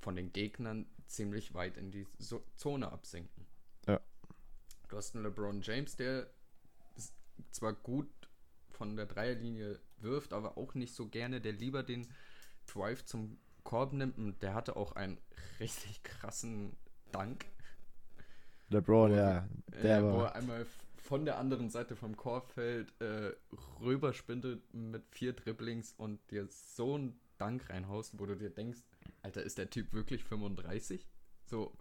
[0.00, 3.46] von den Gegnern ziemlich weit in die so Zone absinken.
[3.86, 4.00] Ja.
[4.88, 6.28] Du hast einen LeBron James, der
[7.50, 8.08] zwar gut
[8.70, 12.06] von der Dreierlinie wirft, aber auch nicht so gerne, der lieber den
[12.66, 15.18] Drive zum Korb nimmt und der hatte auch einen
[15.60, 16.76] richtig krassen
[17.12, 17.46] Dank.
[18.68, 19.48] LeBron, ja.
[19.82, 20.14] Der äh, war.
[20.14, 20.66] Wo er einmal
[20.96, 23.32] von der anderen Seite vom Korbfeld äh,
[23.80, 28.80] rüberspintet mit vier Dribblings und dir so einen Dank reinhaust, wo du dir denkst,
[29.22, 31.06] Alter, ist der Typ wirklich 35?
[31.44, 31.72] So,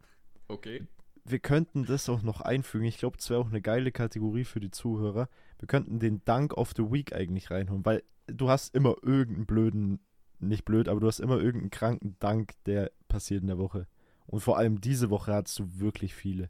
[0.47, 0.87] okay.
[1.23, 2.85] Wir könnten das auch noch einfügen.
[2.85, 5.27] Ich glaube, es wäre auch eine geile Kategorie für die Zuhörer.
[5.59, 9.99] Wir könnten den Dank of the Week eigentlich reinholen, weil du hast immer irgendeinen blöden
[10.39, 13.87] nicht blöd, aber du hast immer irgendeinen kranken Dank, der passiert in der Woche.
[14.27, 16.49] Und vor allem diese Woche hattest du wirklich viele.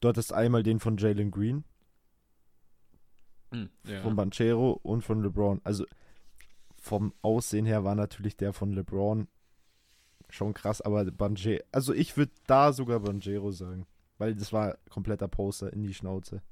[0.00, 1.64] Du hattest einmal den von Jalen Green,
[3.52, 4.00] hm, ja.
[4.02, 5.60] von Banchero und von LeBron.
[5.64, 5.84] Also
[6.76, 9.28] vom Aussehen her war natürlich der von LeBron
[10.34, 13.86] schon krass, aber Banchero, also ich würde da sogar Banchero sagen,
[14.18, 16.42] weil das war kompletter Poster in die Schnauze.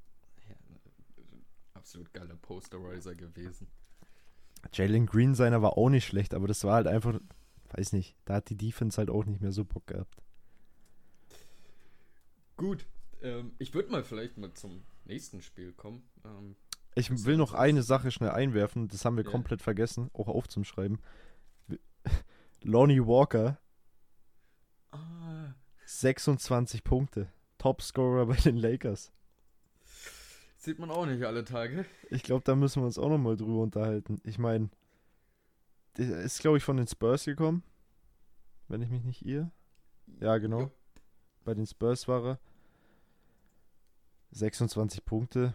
[0.48, 0.56] Ja,
[1.74, 3.68] absolut geiler Posterizer gewesen.
[4.72, 7.20] Jalen Green seiner war auch nicht schlecht, aber das war halt einfach,
[7.70, 10.16] weiß nicht, da hat die Defense halt auch nicht mehr so Bock gehabt.
[12.56, 12.86] Gut,
[13.22, 16.02] ähm, ich würde mal vielleicht mal zum nächsten Spiel kommen.
[16.24, 16.56] Ähm,
[16.94, 19.30] Ich will noch eine Sache schnell einwerfen, das haben wir Ja.
[19.30, 20.98] komplett vergessen, auch aufzuschreiben.
[22.62, 23.58] Lonnie Walker,
[25.88, 27.32] 26 Punkte.
[27.56, 29.10] Topscorer bei den Lakers.
[30.58, 31.86] sieht man auch nicht alle Tage.
[32.10, 34.20] Ich glaube, da müssen wir uns auch nochmal drüber unterhalten.
[34.22, 34.68] Ich meine,
[35.96, 37.62] der ist, glaube ich, von den Spurs gekommen.
[38.68, 39.50] Wenn ich mich nicht irre.
[40.20, 40.60] Ja, genau.
[40.60, 40.70] Jo.
[41.44, 42.40] Bei den Spurs war er.
[44.32, 45.54] 26 Punkte.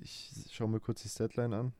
[0.00, 1.72] Ich schaue mir kurz die Statline an.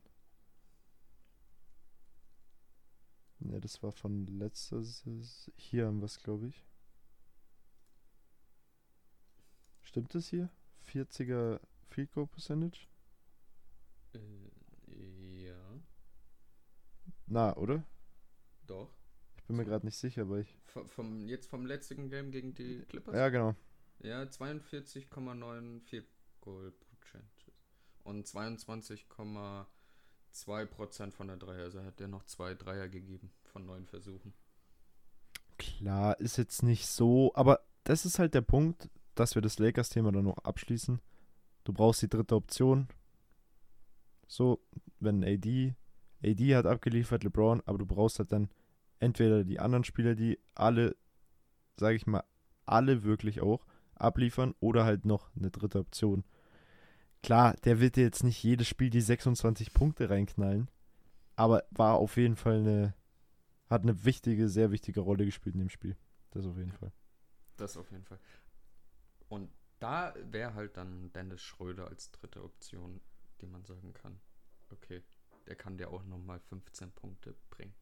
[3.38, 5.22] Ne, das war von letzter Saison.
[5.56, 6.66] Hier haben wir es, glaube ich.
[9.96, 10.50] Stimmt das hier?
[10.92, 12.80] 40er Field Goal Percentage?
[14.12, 15.80] Äh, ja,
[17.26, 17.82] Na, oder?
[18.66, 18.90] doch.
[19.38, 20.54] Ich bin mir gerade nicht sicher, aber ich.
[20.66, 23.14] V vom, jetzt vom letzten Game gegen die Clippers?
[23.14, 23.56] Ja, genau.
[24.00, 26.06] Ja, 42,9 Field
[26.42, 27.52] Goal Percentage.
[28.04, 31.62] Und 22,2% von der Dreier.
[31.62, 34.34] Also hat er noch zwei Dreier gegeben von neun Versuchen.
[35.56, 40.12] Klar, ist jetzt nicht so, aber das ist halt der Punkt, dass wir das Lakers-Thema
[40.12, 41.00] dann noch abschließen.
[41.64, 42.88] Du brauchst die dritte Option.
[44.28, 44.60] So,
[45.00, 45.74] wenn AD,
[46.24, 48.50] AD hat abgeliefert, LeBron, aber du brauchst halt dann
[48.98, 50.96] entweder die anderen Spieler, die alle,
[51.76, 52.24] sage ich mal,
[52.64, 53.64] alle wirklich auch
[53.94, 56.24] abliefern oder halt noch eine dritte Option.
[57.22, 60.70] Klar, der wird dir jetzt nicht jedes Spiel die 26 Punkte reinknallen,
[61.34, 62.94] aber war auf jeden Fall eine,
[63.68, 65.96] hat eine wichtige, sehr wichtige Rolle gespielt in dem Spiel.
[66.30, 66.92] Das auf jeden Fall.
[67.56, 68.18] Das auf jeden Fall.
[69.28, 73.00] Und da wäre halt dann Dennis Schröder als dritte Option,
[73.40, 74.18] die man sagen kann.
[74.70, 75.02] Okay,
[75.46, 77.74] der kann dir auch nochmal 15 Punkte bringen,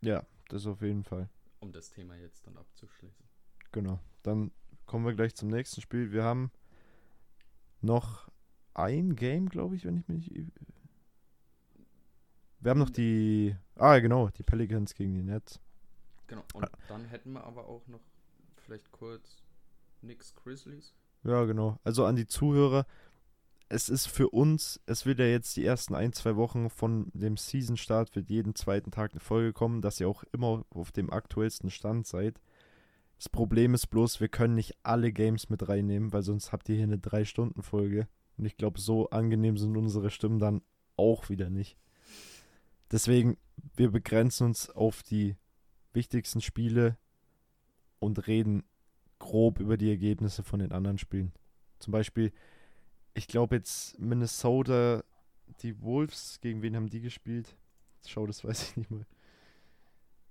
[0.00, 1.28] Ja, das auf jeden Fall.
[1.60, 3.28] um das Thema jetzt dann abzuschließen.
[3.72, 4.00] Genau.
[4.22, 4.50] Dann
[4.86, 6.10] kommen wir gleich zum nächsten Spiel.
[6.10, 6.50] Wir haben
[7.80, 8.28] noch
[8.74, 10.30] ein Game, glaube ich, wenn ich mich.
[12.60, 13.56] Wir haben noch die.
[13.76, 15.60] Ah, genau, die Pelicans gegen die Nets.
[16.26, 18.00] Genau, und dann hätten wir aber auch noch
[18.56, 19.42] vielleicht kurz
[20.00, 20.94] Knicks Grizzlies.
[21.24, 21.78] Ja, genau.
[21.84, 22.86] Also an die Zuhörer.
[23.68, 27.36] Es ist für uns, es wird ja jetzt die ersten ein, zwei Wochen von dem
[27.36, 31.70] Season-Start, wird jeden zweiten Tag eine Folge kommen, dass ihr auch immer auf dem aktuellsten
[31.70, 32.40] Stand seid.
[33.16, 36.76] Das Problem ist bloß, wir können nicht alle Games mit reinnehmen, weil sonst habt ihr
[36.76, 38.08] hier eine 3-Stunden-Folge.
[38.38, 40.62] Und ich glaube, so angenehm sind unsere Stimmen dann
[40.96, 41.76] auch wieder nicht.
[42.90, 43.36] Deswegen,
[43.76, 45.36] wir begrenzen uns auf die
[45.92, 46.96] wichtigsten Spiele
[47.98, 48.64] und reden
[49.20, 51.32] grob über die Ergebnisse von den anderen Spielen.
[51.78, 52.32] Zum Beispiel,
[53.14, 55.04] ich glaube jetzt Minnesota,
[55.60, 57.56] die Wolves, gegen wen haben die gespielt?
[58.06, 59.06] Schau, das weiß ich nicht mal.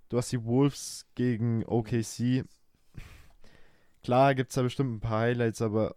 [0.10, 2.44] Du hast die Wolves gegen OKC.
[4.04, 5.96] Klar gibt es da bestimmt ein paar Highlights, aber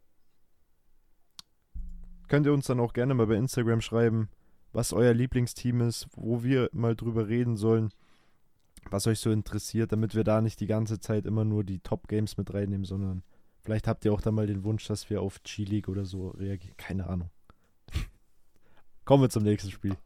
[2.29, 4.29] könnt ihr uns dann auch gerne mal bei Instagram schreiben,
[4.73, 7.91] was euer Lieblingsteam ist, wo wir mal drüber reden sollen,
[8.91, 12.37] was euch so interessiert, damit wir da nicht die ganze Zeit immer nur die Top-Games
[12.37, 13.23] mit reinnehmen, sondern
[13.63, 16.77] vielleicht habt ihr auch dann mal den Wunsch, dass wir auf G-League oder so reagieren.
[16.77, 17.31] Keine Ahnung.
[19.05, 19.97] Kommen wir zum nächsten Spiel.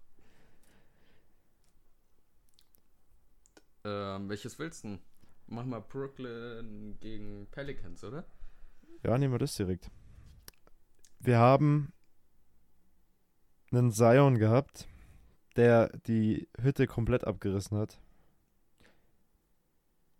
[3.84, 4.98] Ähm, welches willst du?
[5.48, 8.24] Mach mal Brooklyn gegen Pelicans, oder?
[9.04, 9.90] Ja, nehmen wir das direkt.
[11.20, 11.92] Wir haben
[13.70, 14.88] einen Zion gehabt,
[15.56, 18.00] der die Hütte komplett abgerissen hat.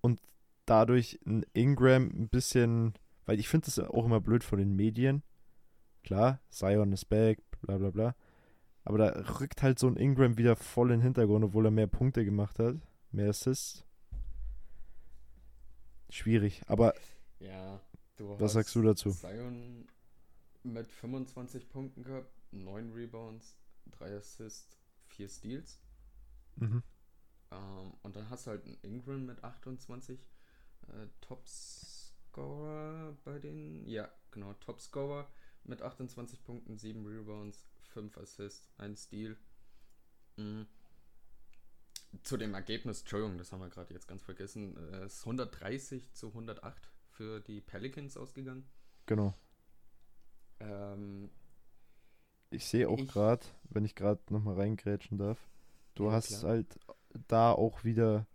[0.06, 0.20] Und
[0.66, 2.94] dadurch ein Ingram ein bisschen,
[3.24, 5.24] weil ich finde das auch immer blöd von den Medien.
[6.04, 8.14] Klar, Zion ist back, bla bla bla.
[8.84, 9.06] Aber da
[9.40, 12.60] rückt halt so ein Ingram wieder voll in den Hintergrund, obwohl er mehr Punkte gemacht
[12.60, 12.76] hat,
[13.10, 13.84] mehr Assists.
[16.08, 16.94] Schwierig, aber
[17.40, 17.80] Ja.
[18.16, 19.10] Du Was sagst du dazu?
[19.10, 19.86] Zion
[20.62, 23.56] mit 25 Punkten gehabt, 9 Rebounds,
[23.98, 24.78] 3 Assists,
[25.08, 25.80] 4 Steals.
[26.54, 26.82] mhm.
[27.50, 30.18] Ähm, und dann hast du halt einen Ingram mit 28
[30.88, 33.86] äh, Topscorer bei den.
[33.86, 35.28] Ja, genau, Topscorer
[35.64, 39.36] mit 28 Punkten, 7 Rebounds, 5 Assists, 1 Steal.
[40.36, 40.66] Mhm.
[42.22, 46.28] Zu dem Ergebnis, Entschuldigung, das haben wir gerade jetzt ganz vergessen, äh, ist 130 zu
[46.28, 48.66] 108 für die Pelicans ausgegangen.
[49.06, 49.34] genau.
[50.60, 51.30] Ähm,
[52.50, 55.38] Ich sehe auch gerade, wenn ich gerade nochmal reingrätschen darf,
[55.94, 56.42] du Ja, hast klar.
[56.42, 56.78] halt
[57.28, 58.26] da auch wieder,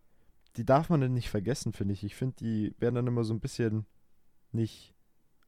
[0.55, 2.03] die darf man denn nicht vergessen, finde ich.
[2.03, 3.85] Ich finde, die werden dann immer so ein bisschen
[4.51, 4.93] nicht,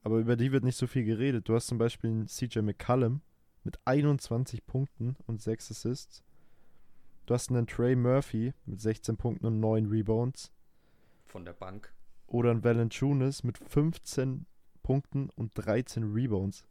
[0.01, 1.49] aber über die wird nicht so viel geredet.
[1.49, 3.21] Du hast zum Beispiel einen CJ McCallum
[3.63, 6.23] mit 21 Punkten und 6 Assists.
[7.25, 10.51] Du hast einen Trey Murphy mit 16 Punkten und 9 Rebounds.
[11.25, 11.93] Von der Bank.
[12.27, 14.45] Oder einen Valanciunas mit 15
[14.81, 16.65] Punkten und 13 Rebounds.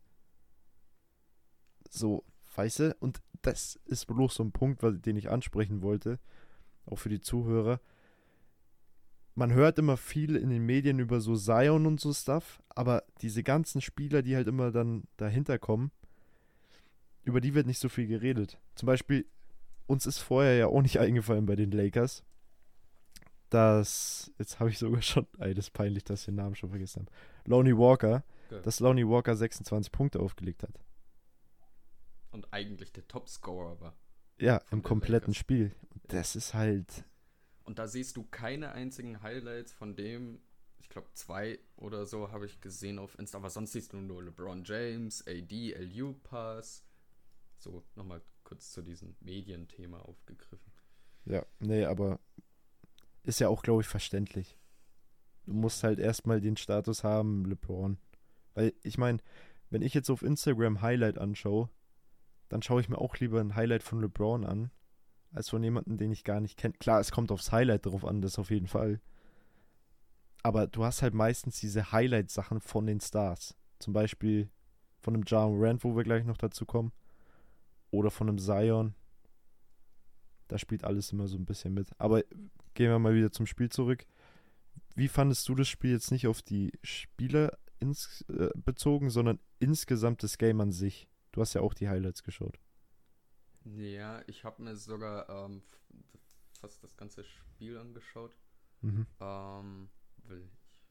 [1.89, 2.97] So, weißt du?
[3.01, 6.19] Und das ist bloß so ein Punkt, den ich ansprechen wollte.
[6.87, 7.80] Auch für die Zuhörer.
[9.35, 13.43] Man hört immer viel in den Medien über so Zion und so Stuff, aber diese
[13.43, 15.91] ganzen Spieler, die halt immer dann dahinter kommen,
[17.24, 18.59] über die wird nicht so viel geredet.
[18.74, 19.26] Zum Beispiel,
[19.87, 22.24] uns ist vorher ja auch nicht eingefallen bei den Lakers,
[23.49, 26.70] dass, jetzt habe ich sogar schon, ey, das ist peinlich, dass ich den Namen schon
[26.70, 27.12] vergessen habe,
[27.49, 28.61] Lonnie Walker, ja.
[28.61, 30.78] dass Lonnie Walker 26 Punkte aufgelegt hat.
[32.30, 33.95] Und eigentlich der Topscorer war.
[34.39, 35.37] Ja, im kompletten Lakers.
[35.37, 35.72] Spiel.
[36.09, 37.05] Das ist halt.
[37.65, 40.41] Und da siehst du keine einzigen Highlights von dem,
[40.79, 44.23] ich glaube zwei oder so habe ich gesehen auf Insta, aber sonst siehst du nur
[44.23, 46.85] LeBron James, AD, LU Pass.
[47.59, 50.73] So, nochmal kurz zu diesem Medienthema aufgegriffen.
[51.25, 52.19] Ja, nee, aber
[53.23, 54.59] ist ja auch, glaube ich, verständlich.
[55.45, 57.99] Du musst halt erstmal den Status haben, LeBron.
[58.55, 59.19] Weil, ich meine,
[59.71, 61.71] wenn ich jetzt auf Instagram Highlight anschaue,
[62.49, 64.71] dann schaue ich mir auch lieber ein Highlight von LeBron an,
[65.33, 66.74] als von jemandem, den ich gar nicht kenne.
[66.78, 69.01] Klar, es kommt aufs Highlight drauf an, das auf jeden Fall.
[70.43, 73.57] Aber du hast halt meistens diese Highlight-Sachen von den Stars.
[73.78, 74.51] Zum Beispiel
[75.01, 76.93] von einem John Rand, wo wir gleich noch dazu kommen.
[77.91, 78.95] Oder von einem Zion.
[80.49, 81.89] Da spielt alles immer so ein bisschen mit.
[81.99, 82.22] Aber
[82.74, 84.05] gehen wir mal wieder zum Spiel zurück.
[84.95, 90.22] Wie fandest du das Spiel jetzt nicht auf die Spieler ins, äh, bezogen, sondern insgesamt
[90.22, 91.09] das Game an sich?
[91.30, 92.59] Du hast ja auch die Highlights geschaut.
[93.65, 95.63] Ja, ich habe mir sogar ähm,
[96.61, 98.37] fast das ganze Spiel angeschaut.
[98.81, 99.07] Mhm.
[99.21, 99.91] Ähm,
[100.25, 100.83] will ich.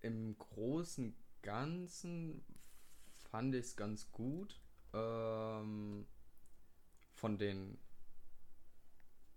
[0.00, 2.44] Im Großen Ganzen
[3.30, 4.60] fand ich es ganz gut.
[4.92, 6.06] Ähm,
[7.12, 7.78] von den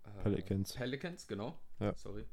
[0.04, 0.74] äh, Pelicans.
[0.74, 1.58] Pelicans, genau.
[1.78, 1.94] Ja.
[1.94, 2.26] Sorry.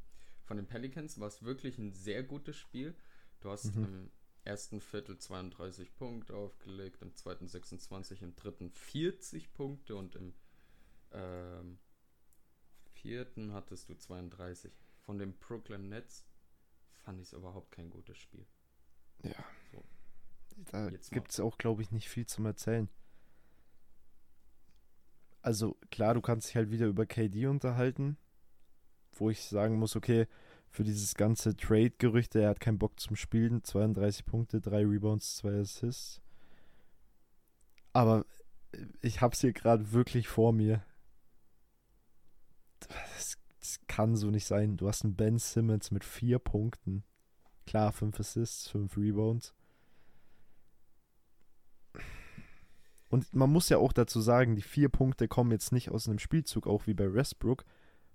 [0.45, 2.95] Von den Pelicans war es wirklich ein sehr gutes Spiel.
[3.41, 3.84] Du hast mhm.
[3.84, 4.11] im
[4.49, 10.33] ersten Viertel 32 Punkte aufgelegt, im zweiten 26, im dritten 40 Punkte und im
[11.11, 11.77] ähm,
[12.93, 14.71] vierten hattest du 32.
[15.05, 16.25] Von den Brooklyn Nets
[17.03, 18.45] fand ich es überhaupt kein gutes Spiel.
[19.21, 19.45] Ja.
[19.71, 19.83] So.
[20.71, 22.89] Da gibt es auch, glaube ich, nicht viel zum Erzählen.
[25.43, 28.17] Also klar, du kannst dich halt wieder über KD unterhalten,
[29.13, 30.27] wo ich sagen muss, okay,
[30.72, 33.63] für dieses ganze Trade-Gerüchte, er hat keinen Bock zum Spielen.
[33.63, 36.22] 32 Punkte, 3 Rebounds, 2 Assists.
[37.91, 38.26] Aber
[39.01, 40.84] ich hab's hier gerade wirklich vor mir.
[42.80, 44.78] Das, das, kann so nicht sein.
[44.78, 47.03] Du hast einen Ben Simmons mit 4 Punkten.
[47.65, 49.53] Klar, 5 Assists, 5 Rebounds.
[53.09, 56.20] Und man muss ja auch dazu sagen, die 4 Punkte kommen jetzt nicht aus einem
[56.20, 57.65] Spielzug, auch wie bei Westbrook,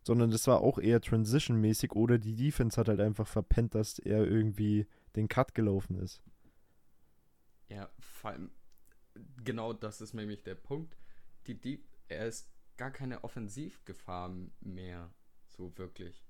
[0.05, 4.25] sondern das war auch eher Transition-mäßig oder die Defense hat halt einfach verpennt, dass er
[4.25, 4.87] irgendwie
[5.17, 6.23] den Cut gelaufen ist.
[7.69, 8.51] Ja, vor allem,
[9.43, 10.97] genau das ist nämlich der Punkt.
[11.47, 15.13] Die, die, er ist gar keine Offensivgefahr mehr,
[15.49, 16.23] so wirklich.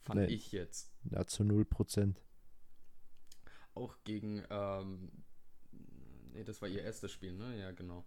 [0.00, 0.34] Fand nee.
[0.34, 0.90] ich jetzt.
[1.04, 2.16] Ja, zu 0%.
[3.74, 5.10] Auch gegen, ähm,
[6.32, 7.58] nee, das war ihr erstes Spiel, ne?
[7.58, 8.04] Ja, genau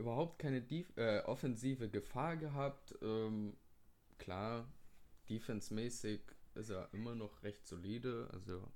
[0.00, 2.94] überhaupt keine Def äh, offensive Gefahr gehabt.
[3.02, 3.56] Ähm,
[4.18, 4.66] klar,
[5.28, 6.20] defense-mäßig
[6.54, 8.28] ist er immer noch recht solide.
[8.32, 8.66] Also,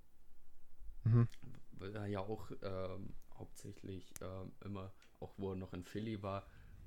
[1.05, 1.29] mhm.
[1.73, 6.47] weil er ja auch ähm, hauptsächlich ähm, immer, auch wo er noch in Philly war,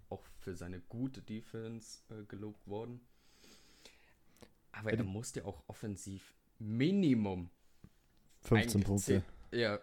[0.10, 3.02] auch für seine gute Defense äh, gelobt worden.
[4.72, 7.50] Aber er musste auch offensiv Minimum
[8.42, 9.24] 15 Punkte.
[9.52, 9.80] Ja,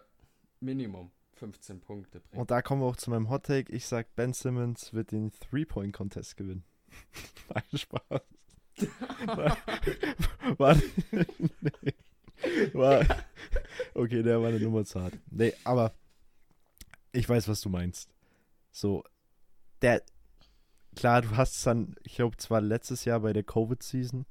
[0.61, 2.41] Minimum 15 Punkte bringen.
[2.41, 3.71] Und da kommen wir auch zu meinem Hot Take.
[3.71, 6.63] Ich sag, Ben Simmons wird den Three-Point-Contest gewinnen.
[7.53, 8.21] Nein, Spaß.
[9.25, 9.57] war,
[10.57, 10.75] war,
[11.11, 11.93] nee,
[12.73, 13.05] war,
[13.93, 15.13] okay, der war eine Nummer zu hart.
[15.31, 15.93] Nee, aber
[17.13, 18.13] ich weiß, was du meinst.
[18.71, 19.03] So,
[19.81, 20.03] der,
[20.95, 24.25] klar, du hast es dann, ich glaube, zwar letztes Jahr bei der Covid-Season,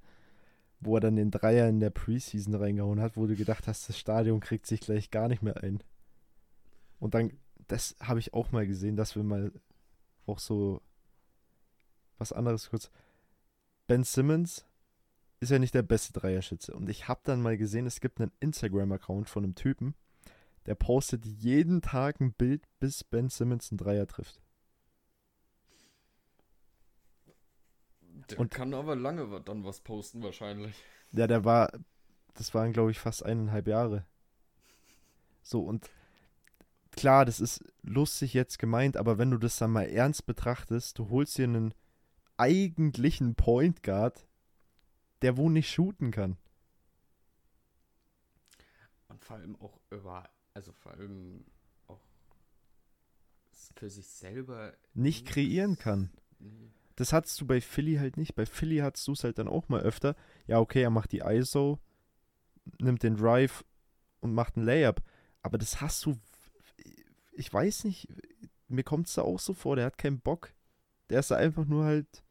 [0.80, 3.98] wo er dann den Dreier in der Preseason reingehauen hat, wo du gedacht hast, das
[3.98, 5.82] Stadion kriegt sich gleich gar nicht mehr ein.
[7.05, 9.52] Und dann, das habe ich auch mal gesehen, dass wir mal
[10.24, 10.80] auch so
[12.16, 12.90] was anderes kurz.
[13.86, 14.64] Ben Simmons
[15.38, 16.72] ist ja nicht der beste Dreierschütze.
[16.72, 19.94] Und ich habe dann mal gesehen, es gibt einen Instagram-Account von einem Typen,
[20.64, 24.40] der postet jeden Tag ein Bild, bis Ben Simmons einen Dreier trifft.
[28.30, 30.74] Der und kann aber lange dann was posten wahrscheinlich.
[31.12, 31.70] Ja, der war,
[32.32, 34.07] das waren glaube ich fast eineinhalb Jahre.
[35.42, 35.90] So und
[36.97, 41.11] klar, das ist lustig jetzt gemeint, aber wenn du das dann mal ernst betrachtest, du
[41.11, 41.74] holst dir einen
[42.36, 44.26] eigentlichen Point Guard,
[45.22, 46.36] der wo nicht shooten kann.
[49.09, 51.45] Und vor allem auch über, also vor allem
[51.86, 52.05] auch
[53.76, 56.11] für sich selber Nicht kreieren kann.
[56.38, 56.70] Nee.
[56.97, 58.34] Das hattest du bei Philly halt nicht.
[58.34, 60.14] Bei Philly hattest du es halt dann auch mal öfter.
[60.47, 61.80] Ja, okay, er macht die ISO,
[62.78, 63.64] nimmt den Drive
[64.20, 65.03] und macht einen Layup.
[65.42, 66.16] Aber das hast du,
[67.37, 68.09] ich weiß nicht,
[68.68, 70.53] mir kommt es da auch so vor, der hat keinen Bock.
[71.11, 72.22] Der ist da einfach nur halt,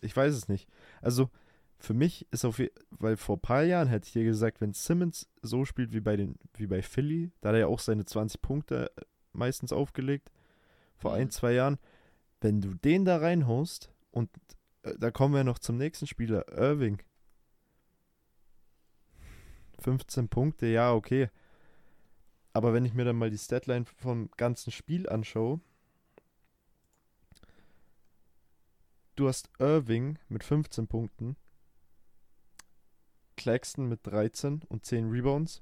[0.00, 0.68] ich weiß es nicht.
[1.02, 1.30] Also
[1.78, 4.72] für mich ist auf, je- weil vor ein paar Jahren hätte ich dir gesagt, wenn
[4.72, 8.04] Simmons so spielt wie bei, den, wie bei Philly, da hat er ja auch seine
[8.04, 8.90] 20 Punkte
[9.32, 10.30] meistens aufgelegt,
[10.96, 11.16] vor Mhm.
[11.18, 11.78] ein, zwei Jahren,
[12.40, 14.30] wenn du den da reinhaust und
[14.82, 17.02] äh, da kommen wir noch zum nächsten Spieler, Irving.
[19.78, 21.28] 15 Punkte, ja, okay.
[22.56, 25.60] Aber wenn ich mir dann mal die Statline vom ganzen Spiel anschaue,
[29.14, 31.36] du hast Irving mit 15 Punkten,
[33.36, 35.60] Claxton mit 13 und 10 Rebounds.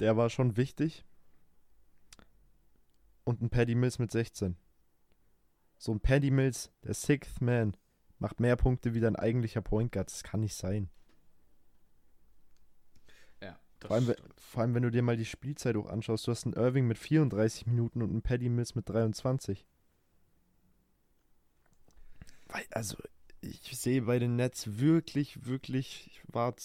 [0.00, 1.06] Der war schon wichtig.
[3.24, 4.58] Und ein Paddy Mills mit 16.
[5.78, 7.74] So ein Paddy Mills, der Sixth Man,
[8.18, 10.10] macht mehr Punkte wie dein eigentlicher Point Guard.
[10.10, 10.90] Das kann nicht sein.
[13.80, 16.26] Vor allem, vor allem, wenn du dir mal die Spielzeit auch anschaust.
[16.26, 19.64] Du hast einen Irving mit 34 Minuten und einen Paddy Mills mit 23.
[22.48, 22.96] Weil, also,
[23.40, 26.64] ich sehe bei den Nets wirklich, wirklich, ich warte,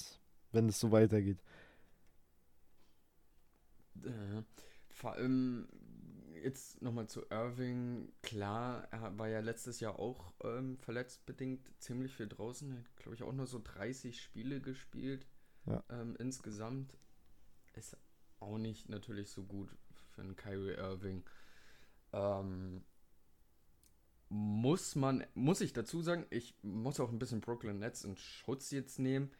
[0.51, 1.37] wenn es so weitergeht.
[4.03, 4.41] Äh,
[4.89, 5.67] vor allem
[6.43, 8.11] jetzt nochmal zu Irving.
[8.21, 12.71] Klar, er war ja letztes Jahr auch ähm, verletztbedingt ziemlich viel draußen.
[12.71, 15.27] Er hat, glaube ich, auch nur so 30 Spiele gespielt.
[15.65, 15.83] Ja.
[15.89, 16.97] Ähm, insgesamt
[17.77, 17.97] ist
[18.39, 19.69] auch nicht natürlich so gut
[20.13, 21.23] für einen Kyrie Irving.
[22.11, 22.83] Ähm,
[24.29, 28.71] muss man, muss ich dazu sagen, ich muss auch ein bisschen Brooklyn Nets in Schutz
[28.71, 29.31] jetzt nehmen.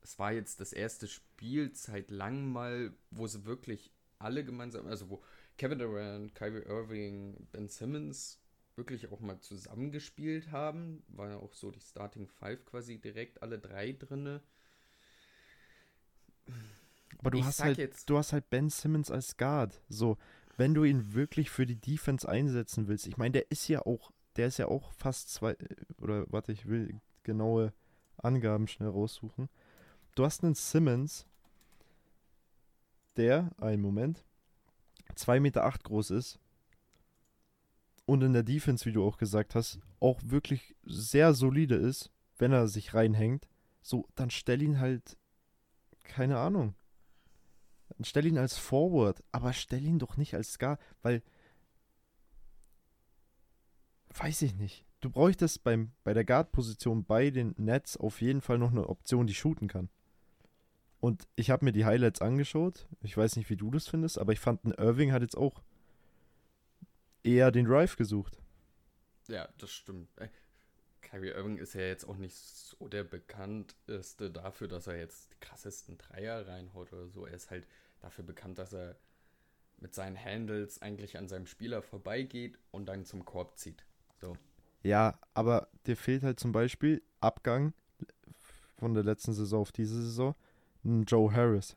[0.00, 5.10] Es war jetzt das erste Spiel seit langem mal, wo sie wirklich alle gemeinsam, also
[5.10, 5.22] wo
[5.58, 8.40] Kevin Durant, Kyrie Irving, Ben Simmons
[8.76, 11.02] wirklich auch mal zusammengespielt haben.
[11.08, 14.40] War ja auch so die Starting Five quasi direkt alle drei drinne.
[17.18, 19.80] Aber du Ich hast halt, jetzt- du hast halt Ben Simmons als Guard.
[19.88, 20.16] So,
[20.56, 24.10] wenn du ihn wirklich für die Defense einsetzen willst, ich meine, der ist ja auch,
[24.36, 25.56] der ist ja auch fast zwei,
[26.00, 27.72] oder warte, ich will genaue
[28.18, 29.48] Angaben schnell raussuchen.
[30.14, 31.26] Du hast einen Simmons,
[33.16, 34.24] der, einen Moment,
[35.16, 36.38] 2,8 Meter acht groß ist
[38.06, 42.52] und in der Defense, wie du auch gesagt hast, auch wirklich sehr solide ist, wenn
[42.52, 43.48] er sich reinhängt.
[43.82, 45.16] So, dann stell ihn halt,
[46.04, 46.74] keine Ahnung,
[47.88, 51.22] dann stell ihn als Forward, aber stell ihn doch nicht als Scar, weil
[54.14, 54.84] weiß ich nicht.
[55.00, 59.26] Du bräuchtest beim, bei der Guard-Position bei den Nets auf jeden Fall noch eine Option,
[59.26, 59.88] die shooten kann.
[61.00, 62.88] Und ich habe mir die Highlights angeschaut.
[63.02, 65.62] Ich weiß nicht, wie du das findest, aber ich fand, ein Irving hat jetzt auch
[67.22, 68.40] eher den Drive gesucht.
[69.28, 70.08] Ja, das stimmt.
[71.10, 75.40] Kyrie Irving ist ja jetzt auch nicht so der bekannteste dafür, dass er jetzt die
[75.40, 77.24] krassesten Dreier reinhaut oder so.
[77.24, 77.66] Er ist halt
[78.00, 78.96] dafür bekannt, dass er
[79.78, 83.84] mit seinen Handles eigentlich an seinem Spieler vorbeigeht und dann zum Korb zieht.
[84.20, 84.36] So.
[84.82, 87.72] Ja, aber dir fehlt halt zum Beispiel Abgang
[88.76, 90.34] von der letzten Saison auf diese Saison
[90.84, 91.76] ein Joe Harris.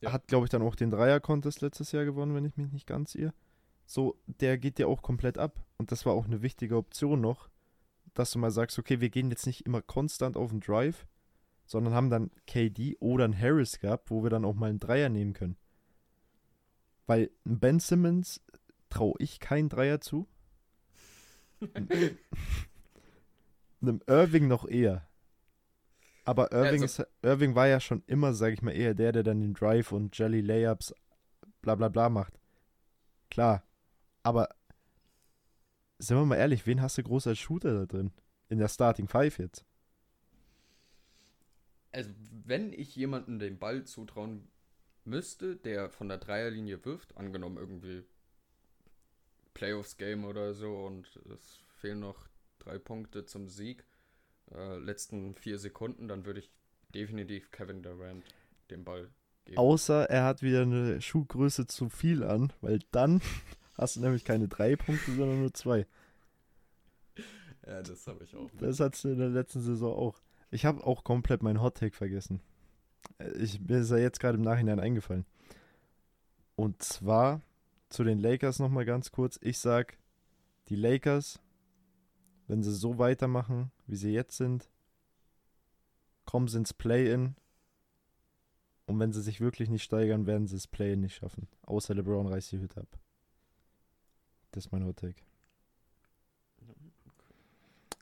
[0.00, 0.12] Ja.
[0.12, 3.14] Hat, glaube ich, dann auch den Dreier-Contest letztes Jahr gewonnen, wenn ich mich nicht ganz
[3.14, 3.34] irre.
[3.90, 5.64] So, der geht dir auch komplett ab.
[5.76, 7.50] Und das war auch eine wichtige Option noch,
[8.14, 11.08] dass du mal sagst, okay, wir gehen jetzt nicht immer konstant auf den Drive,
[11.66, 15.08] sondern haben dann KD oder einen Harris gehabt, wo wir dann auch mal einen Dreier
[15.08, 15.56] nehmen können.
[17.08, 18.40] Weil ein Ben Simmons
[18.90, 20.28] traue ich keinen Dreier zu.
[23.82, 25.08] Einem Irving noch eher.
[26.24, 29.24] Aber Irving, Also- ist, Irving war ja schon immer, sag ich mal, eher der, der
[29.24, 30.94] dann den Drive und Jelly Layups
[31.60, 32.38] bla bla bla macht.
[33.30, 33.64] Klar.
[34.22, 34.48] Aber
[35.98, 38.12] sind wir mal ehrlich, wen hast du groß als Shooter da drin?
[38.48, 39.64] In der Starting Five jetzt.
[41.92, 42.10] Also,
[42.46, 44.48] wenn ich jemanden den Ball zutrauen
[45.04, 48.04] müsste, der von der Dreierlinie wirft, angenommen irgendwie
[49.54, 53.84] Playoffs-Game oder so und es fehlen noch drei Punkte zum Sieg,
[54.54, 56.50] äh, letzten vier Sekunden, dann würde ich
[56.94, 58.24] definitiv Kevin Durant
[58.70, 59.10] den Ball
[59.44, 59.58] geben.
[59.58, 63.20] Außer er hat wieder eine Schuhgröße zu viel an, weil dann
[63.74, 65.86] hast du nämlich keine drei Punkte, sondern nur zwei.
[67.66, 68.50] Ja, das habe ich auch.
[68.58, 70.20] Das hattest du in der letzten Saison auch.
[70.50, 72.40] Ich habe auch komplett meinen Hot Take vergessen.
[73.18, 75.26] Äh, Ich, mir ist er jetzt gerade im Nachhinein eingefallen.
[76.56, 77.42] Und zwar
[77.88, 79.38] zu den Lakers nochmal ganz kurz.
[79.42, 79.98] Ich sag,
[80.68, 81.40] die Lakers,
[82.48, 84.70] wenn sie so weitermachen, wie sie jetzt sind,
[86.24, 87.34] kommen sie ins Play-In.
[88.86, 91.48] Und wenn sie sich wirklich nicht steigern, werden sie das Play-In nicht schaffen.
[91.62, 92.98] Außer LeBron reißt die Hütte ab.
[94.52, 95.22] Das ist mein Hot Take.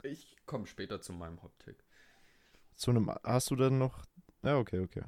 [0.03, 1.79] Ich komme später zu meinem Hot Take.
[2.77, 4.05] Zu einem, hast du dann noch?
[4.43, 5.05] Ja, okay, okay.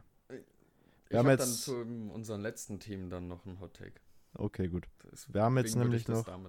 [1.09, 4.01] Ich haben habe dann jetzt- zu unserem letzten Team dann noch einen Hot Take.
[4.35, 4.87] Okay, gut.
[5.11, 6.41] Deswegen Wir haben jetzt nämlich ich das noch-.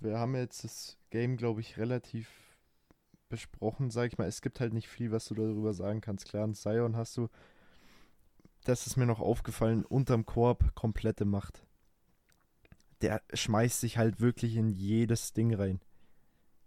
[0.00, 2.28] Wir haben jetzt das Game, glaube ich, relativ
[3.28, 4.28] besprochen, sag ich mal.
[4.28, 6.26] Es gibt halt nicht viel, was du darüber sagen kannst.
[6.28, 7.28] Klar, und Zion hast du,
[8.64, 11.64] das ist mir noch aufgefallen, unterm Korb komplette Macht.
[13.04, 15.80] Der schmeißt sich halt wirklich in jedes Ding rein.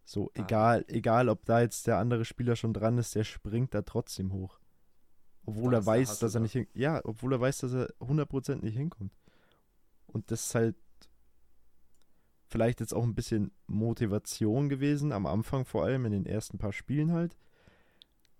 [0.05, 0.41] So, Ah.
[0.41, 4.31] egal, egal, ob da jetzt der andere Spieler schon dran ist, der springt da trotzdem
[4.33, 4.59] hoch.
[5.45, 8.63] Obwohl Da er weiß, dass er nicht hin, ja, obwohl er weiß, dass er 100%
[8.63, 9.13] nicht hinkommt.
[10.05, 10.75] Und das ist halt
[12.49, 16.71] vielleicht jetzt auch ein bisschen Motivation gewesen, am Anfang vor allem, in den ersten paar
[16.73, 17.37] Spielen halt.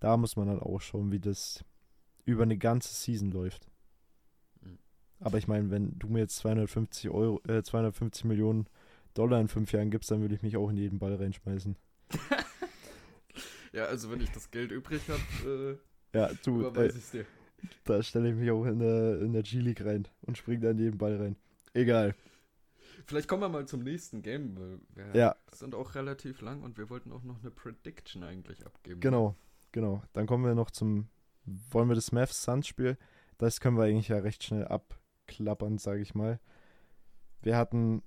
[0.00, 1.64] Da muss man dann auch schauen, wie das
[2.24, 3.67] über eine ganze Season läuft.
[5.20, 8.68] Aber ich meine, wenn du mir jetzt 250 Euro, äh, 250 Millionen
[9.14, 11.76] Dollar in fünf Jahren gibst, dann würde ich mich auch in jeden Ball reinschmeißen.
[13.72, 15.78] Ja, also wenn ich das Geld übrig habe,
[16.14, 17.26] Ja, äh, du, äh, überweise ich es dir.
[17.84, 20.78] da stelle ich mich auch in der, in der G-League rein und springe da in
[20.78, 21.36] jeden Ball rein.
[21.74, 22.14] Egal.
[23.06, 25.36] Vielleicht kommen wir mal zum nächsten Game, weil wir Ja.
[25.52, 29.00] sind auch relativ lang und wir wollten auch noch eine Prediction eigentlich abgeben.
[29.00, 29.36] Genau,
[29.72, 30.02] genau.
[30.14, 31.08] Dann kommen wir noch zum.
[31.70, 32.96] Wollen wir das Mavs Suns Spiel?
[33.36, 34.66] Das können wir eigentlich ja recht schnell
[35.28, 36.40] abklappern, sage ich mal.
[37.42, 38.02] Wir hatten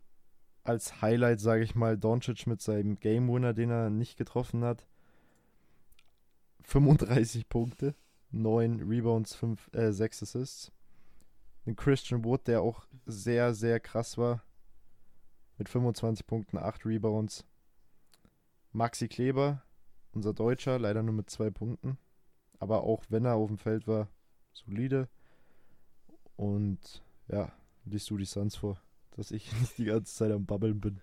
[0.64, 4.88] als Highlight, sage ich mal, Doncic mit seinem Game Winner, den er nicht getroffen hat.
[6.64, 7.96] 35 Punkte,
[8.32, 10.72] 9 Rebounds, 5, äh, 6 Assists.
[11.66, 14.44] Ein Christian Wood, der auch sehr, sehr krass war.
[15.58, 17.46] Mit 25 Punkten, 8 Rebounds.
[18.72, 19.64] Maxi Kleber,
[20.14, 21.98] unser Deutscher, leider nur mit zwei Punkten.
[22.60, 24.08] Aber auch wenn er auf dem Feld war,
[24.54, 25.08] solide.
[26.36, 27.52] Und ja,
[27.86, 31.02] liest du die Suns vor, dass ich nicht die ganze Zeit am Babbeln bin.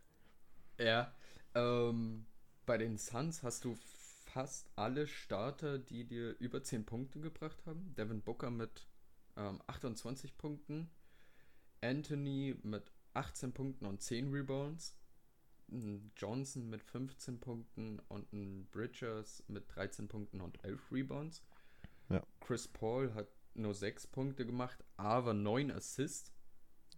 [0.79, 1.12] Ja,
[1.55, 2.27] ähm,
[2.66, 3.77] bei den Suns hast du
[4.27, 7.95] fast alle Starter, die dir über 10 Punkte gebracht haben.
[7.97, 8.87] Devin Booker mit
[9.37, 10.91] ähm, 28 Punkten,
[11.81, 14.97] Anthony mit 18 Punkten und 10 Rebounds,
[16.16, 21.43] Johnson mit 15 Punkten und ein Bridgers mit 13 Punkten und 11 Rebounds.
[22.09, 22.23] Ja.
[22.41, 26.32] Chris Paul hat nur 6 Punkte gemacht, aber 9 Assists.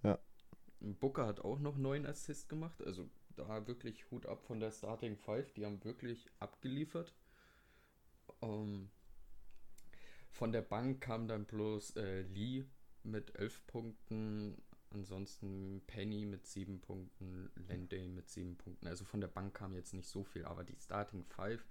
[0.03, 0.19] Ja.
[0.81, 5.17] Booker hat auch noch 9 Assists gemacht, also da wirklich Hut ab von der Starting
[5.17, 7.15] Five, die haben wirklich abgeliefert.
[8.43, 8.91] Ähm,
[10.31, 12.65] von der Bank kam dann bloß äh, Lee
[13.03, 18.87] mit 11 Punkten, ansonsten Penny mit 7 Punkten, Lenday mit 7 Punkten.
[18.87, 21.65] Also von der Bank kam jetzt nicht so viel, aber die Starting Five,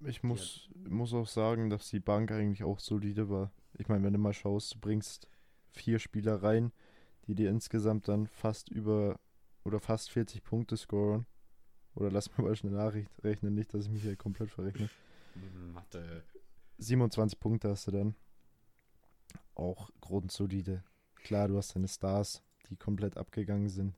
[0.00, 3.52] Ich muss, muss auch sagen, dass die Bank eigentlich auch solide war.
[3.80, 5.26] Ich meine, wenn du mal schaust, du bringst
[5.72, 6.70] vier Spieler rein,
[7.26, 9.18] die dir insgesamt dann fast über
[9.64, 11.24] oder fast 40 Punkte scoren.
[11.94, 14.90] Oder lass mir mal schnell nachrechnen, nicht, dass ich mich hier komplett verrechne.
[15.72, 16.22] Mathe.
[16.76, 18.14] 27 Punkte hast du dann.
[19.54, 20.84] Auch grundsolide.
[21.14, 23.94] Klar, du hast deine Stars, die komplett abgegangen sind.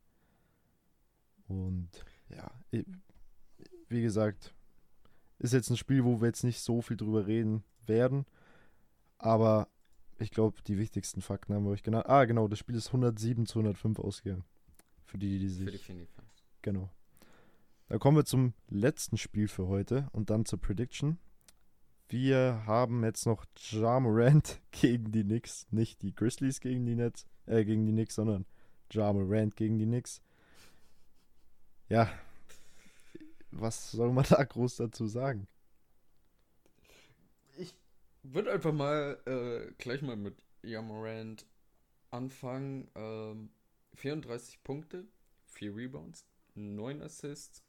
[1.49, 1.91] Und
[2.29, 2.53] ja,
[3.89, 4.55] wie gesagt,
[5.41, 8.27] ist jetzt ein Spiel, wo wir jetzt nicht so viel drüber reden werden.
[9.19, 9.69] Aber
[10.23, 12.07] ich glaube, die wichtigsten Fakten haben wir euch genannt.
[12.09, 14.45] Ah, genau, das Spiel ist 107 zu 105 ausgegangen.
[15.05, 16.45] Für die, die sich Für die Finifans.
[16.63, 16.91] Genau.
[17.89, 21.19] Dann kommen wir zum letzten Spiel für heute und dann zur Prediction.
[22.09, 25.67] Wir haben jetzt noch Ja Morant gegen die Knicks.
[25.71, 28.47] Nicht die Grizzlies gegen die Nets, äh, gegen die Knicks, sondern
[28.91, 30.23] Ja Morant gegen die Knicks.
[31.89, 32.09] Ja.
[33.51, 35.47] Was soll man da groß dazu sagen?
[38.23, 41.45] Würde einfach mal äh, gleich mal mit Yamorant
[42.11, 42.89] anfangen.
[42.95, 43.51] Ähm,
[43.95, 45.05] 34 Punkte,
[45.47, 47.65] 4 Rebounds, 9 Assists.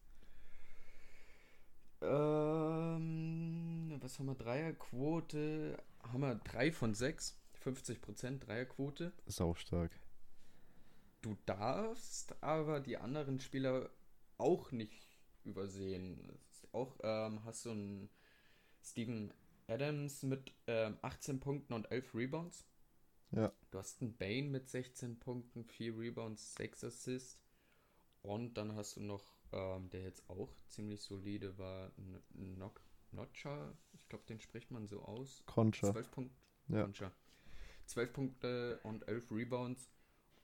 [2.01, 4.36] Ähm, was haben wir?
[4.36, 5.78] Dreierquote.
[6.04, 7.39] Haben wir 3 von 6.
[7.64, 9.14] 50% Dreierquote.
[9.26, 9.91] Ist auch stark.
[11.22, 13.89] Du darfst aber die anderen Spieler
[14.38, 15.08] auch nicht
[15.45, 16.38] übersehen.
[16.74, 18.10] Auch ähm, hast du einen
[18.84, 19.34] Steven
[19.74, 22.65] Adams mit ähm, 18 Punkten und 11 Rebounds.
[23.32, 23.51] Ja.
[23.71, 27.39] Du hast einen Bane mit 16 Punkten, 4 Rebounds, 6 Assists.
[28.21, 33.74] Und dann hast du noch, ähm, der jetzt auch ziemlich solide war, N- Nok Notcha.
[33.93, 35.43] Ich glaube, den spricht man so aus.
[35.45, 35.91] Concha.
[35.91, 36.36] 12 Punkte.
[36.69, 36.84] Ja.
[36.84, 37.11] Concha.
[37.86, 39.89] 12 Punkte und 11 Rebounds.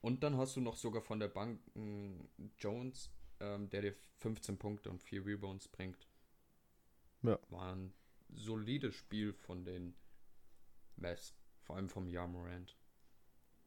[0.02, 2.14] Und dann hast du noch sogar von der Bank äh,
[2.58, 6.08] Jones, ähm, der dir 15 Punkte und 4 Rebounds bringt.
[7.24, 7.40] Ja.
[7.50, 7.94] War ein
[8.30, 9.96] solides Spiel von den
[10.96, 12.76] Mavs, vor allem vom Yamorant.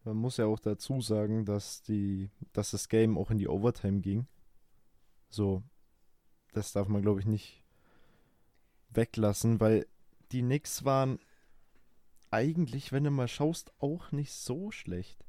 [0.05, 4.01] Man muss ja auch dazu sagen, dass die, dass das Game auch in die Overtime
[4.01, 4.27] ging.
[5.29, 5.63] So,
[6.53, 7.63] das darf man, glaube ich, nicht
[8.91, 9.87] weglassen, weil
[10.33, 11.19] die Knicks waren
[12.31, 15.25] eigentlich, wenn du mal schaust, auch nicht so schlecht.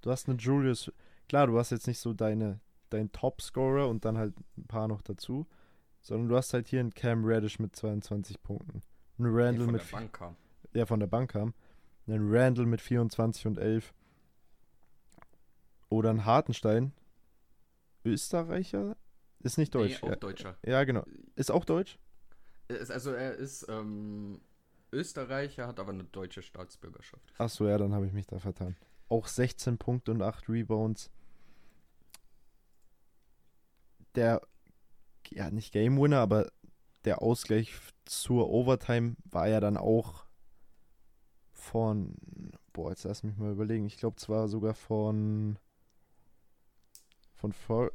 [0.00, 0.92] Du hast einen Julius,
[1.28, 5.02] klar, du hast jetzt nicht so deine, deinen Topscorer und dann halt ein paar noch
[5.02, 5.46] dazu,
[6.02, 8.82] sondern du hast halt hier einen Cam Reddish mit 22 Punkten.
[9.18, 10.36] Einen Der Randall von mit der Bank kam.
[10.74, 11.54] der von der Bank kam.
[12.06, 13.92] Einen Randall mit 24 und 11.
[15.88, 16.92] Oder ein Hartenstein.
[18.04, 18.96] Österreicher?
[19.40, 20.00] Ist nicht deutsch.
[20.02, 20.56] Nee, auch ja, Deutscher.
[20.64, 21.04] ja, genau.
[21.36, 21.98] Ist auch deutsch?
[22.68, 24.40] Ist- Also er ist ähm,
[24.92, 27.32] Österreicher, hat aber eine deutsche Staatsbürgerschaft.
[27.38, 28.76] Achso, ja, dann habe ich mich da vertan.
[29.08, 31.10] Auch 16 Punkte und 8 Rebounds.
[34.14, 34.40] Der,
[35.30, 36.50] ja, nicht Game Winner, aber
[37.04, 37.72] der Ausgleich
[38.04, 40.24] zur Overtime war ja dann auch
[41.52, 42.14] von,
[42.72, 43.86] boah, jetzt lass mich mal überlegen.
[43.86, 45.58] Ich glaube zwar sogar von,
[47.34, 47.92] von Fer-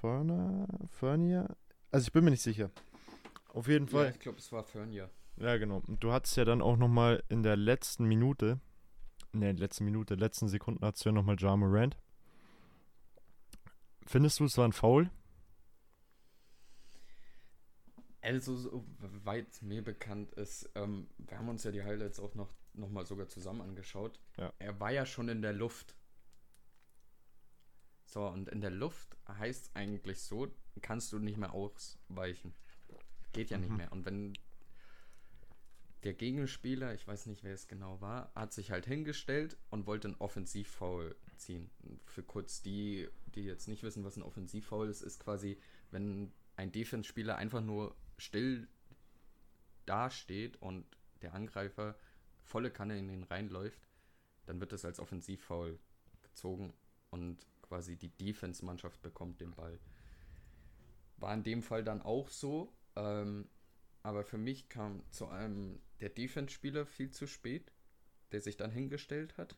[0.00, 1.56] Ferner, Fernier?
[1.90, 2.70] Also ich bin mir nicht sicher.
[3.52, 4.10] Auf jeden Ja, Fall.
[4.10, 5.08] ich glaube, es war Fernja.
[5.36, 5.82] Ja, genau.
[5.86, 8.60] Und du hattest ja dann auch nochmal in der letzten Minute,
[9.32, 11.96] ne, letzten Minute, letzten Sekunden hattest du ja nochmal Ja Morant.
[14.06, 15.10] Findest du, es war ein Foul?
[18.20, 18.84] Also, so
[19.24, 23.06] weit mir bekannt ist, ähm, wir haben uns ja die Highlights auch noch, noch mal
[23.06, 24.20] sogar zusammen angeschaut.
[24.36, 24.52] Ja.
[24.58, 25.94] Er war ja schon in der Luft.
[28.04, 30.48] So, und in der Luft heißt eigentlich so,
[30.80, 32.54] kannst du nicht mehr ausweichen.
[33.32, 33.76] Geht ja nicht Mhm.
[33.76, 33.92] mehr.
[33.92, 34.32] Und wenn
[36.04, 40.08] der Gegenspieler, ich weiß nicht, wer es genau war, hat sich halt hingestellt und wollte
[40.08, 41.70] einen Offensivfoul ziehen.
[42.06, 45.58] Für kurz die, die jetzt nicht wissen, was ein Offensivfoul ist, ist quasi,
[45.90, 48.68] wenn ein Defense-Spieler einfach nur still
[49.86, 50.84] dasteht und
[51.22, 51.96] der Angreifer
[52.42, 53.88] volle Kanne in ihn reinläuft,
[54.46, 55.78] dann wird das als Offensivfoul
[56.22, 56.74] gezogen
[57.10, 59.78] und quasi die Defense-Mannschaft bekommt den Ball.
[61.16, 63.48] War in dem Fall dann auch so, ähm,
[64.02, 67.72] aber für mich kam zu allem der Defense-Spieler viel zu spät,
[68.32, 69.56] der sich dann hingestellt hat.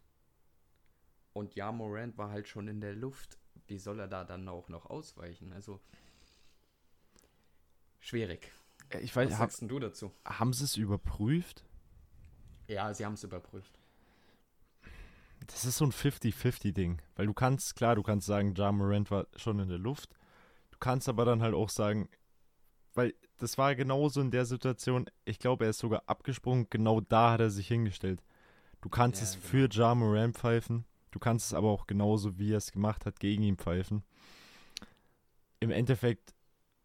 [1.32, 3.38] Und ja, Morant war halt schon in der Luft.
[3.68, 5.52] Wie soll er da dann auch noch ausweichen?
[5.52, 5.80] Also
[8.00, 8.52] schwierig.
[9.02, 10.12] Ich Was weiß, hab, sagst du dazu?
[10.26, 11.64] haben sie es überprüft?
[12.68, 13.78] Ja, sie haben es überprüft.
[15.46, 17.00] Das ist so ein 50-50-Ding.
[17.16, 20.10] Weil du kannst, klar, du kannst sagen, Ja Morant war schon in der Luft.
[20.72, 22.08] Du kannst aber dann halt auch sagen,
[22.94, 27.32] weil das war genauso in der Situation, ich glaube, er ist sogar abgesprungen, genau da
[27.32, 28.22] hat er sich hingestellt.
[28.82, 29.36] Du kannst Ja, es genau.
[29.36, 33.20] für Ja Morant pfeifen, du kannst es aber auch genauso, wie er es gemacht hat,
[33.20, 34.04] gegen ihn pfeifen.
[35.60, 36.34] Im Endeffekt,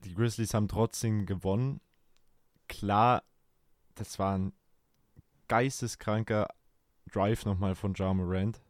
[0.06, 1.82] die Grizzlies haben trotzdem gewonnen.
[2.68, 3.24] Klar,
[3.95, 4.53] das war ein
[5.47, 6.47] geisteskranker
[7.12, 8.62] Drive nochmal von Ja Morant.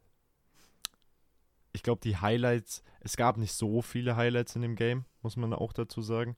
[1.73, 5.53] Ich glaube, die Highlights, es gab nicht so viele Highlights in dem Game, muss man
[5.53, 6.37] auch dazu sagen.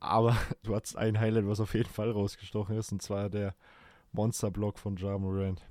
[0.00, 3.54] Aber du hattest ein Highlight, was auf jeden Fall rausgestochen ist, und zwar der
[4.12, 5.62] Monsterblock von Ja Morant.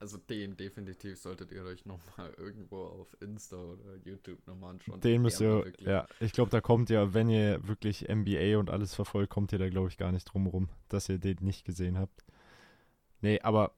[0.00, 5.00] Also den definitiv solltet ihr euch nochmal irgendwo auf Insta oder YouTube nochmal anschauen.
[5.00, 8.70] Den müsst ihr, wirklich- ja, ich glaube, da kommt ihr, wenn ihr wirklich NBA und
[8.70, 11.64] alles verfolgt, kommt ihr da, glaube ich, gar nicht drum rum, dass ihr den nicht
[11.64, 12.24] gesehen habt.
[13.20, 13.72] Nee, aber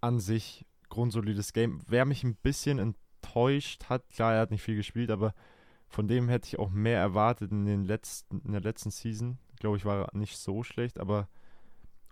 [0.00, 1.82] an sich grundsolides Game.
[1.86, 5.34] Wer mich ein bisschen enttäuscht hat, klar, er hat nicht viel gespielt, aber
[5.86, 9.38] von dem hätte ich auch mehr erwartet in, den letzten, in der letzten Season.
[9.60, 11.28] Glaube ich, war er nicht so schlecht, aber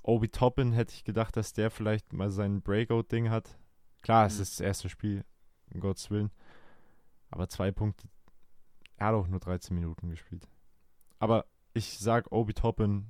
[0.06, 3.58] Obi Toppin hätte ich gedacht, dass der vielleicht mal sein Breakout-Ding hat.
[4.02, 4.42] Klar, es Mhm.
[4.42, 5.24] ist das erste Spiel,
[5.72, 6.30] um Gottes Willen.
[7.30, 8.08] Aber zwei Punkte.
[8.96, 10.48] Er hat auch nur 13 Minuten gespielt.
[11.18, 11.44] Aber
[11.74, 13.06] ich sag, Obi Toppin,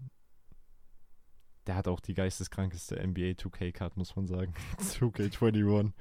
[1.66, 4.55] der hat auch die geisteskrankeste NBA 2K-Card, muss man sagen.
[4.78, 5.92] 2K21.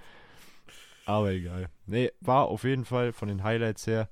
[1.06, 1.70] Aber egal.
[1.86, 4.10] Nee, war auf jeden Fall von den Highlights her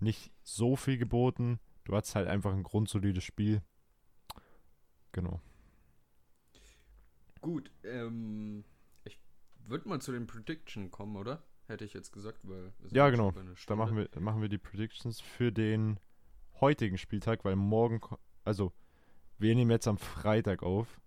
[0.00, 1.60] nicht so viel geboten.
[1.84, 3.62] Du hattest halt einfach ein grundsolides Spiel.
[5.12, 5.40] Genau.
[7.44, 8.64] Gut, ähm,
[9.04, 9.20] ich
[9.66, 11.42] würde mal zu den Prediction kommen, oder?
[11.66, 13.34] Hätte ich jetzt gesagt, weil Ja, genau.
[13.66, 16.00] Da machen wir, machen wir die Predictions für den
[16.58, 18.00] heutigen Spieltag, weil morgen,
[18.44, 18.72] also
[19.36, 21.02] wir nehmen jetzt am Freitag auf.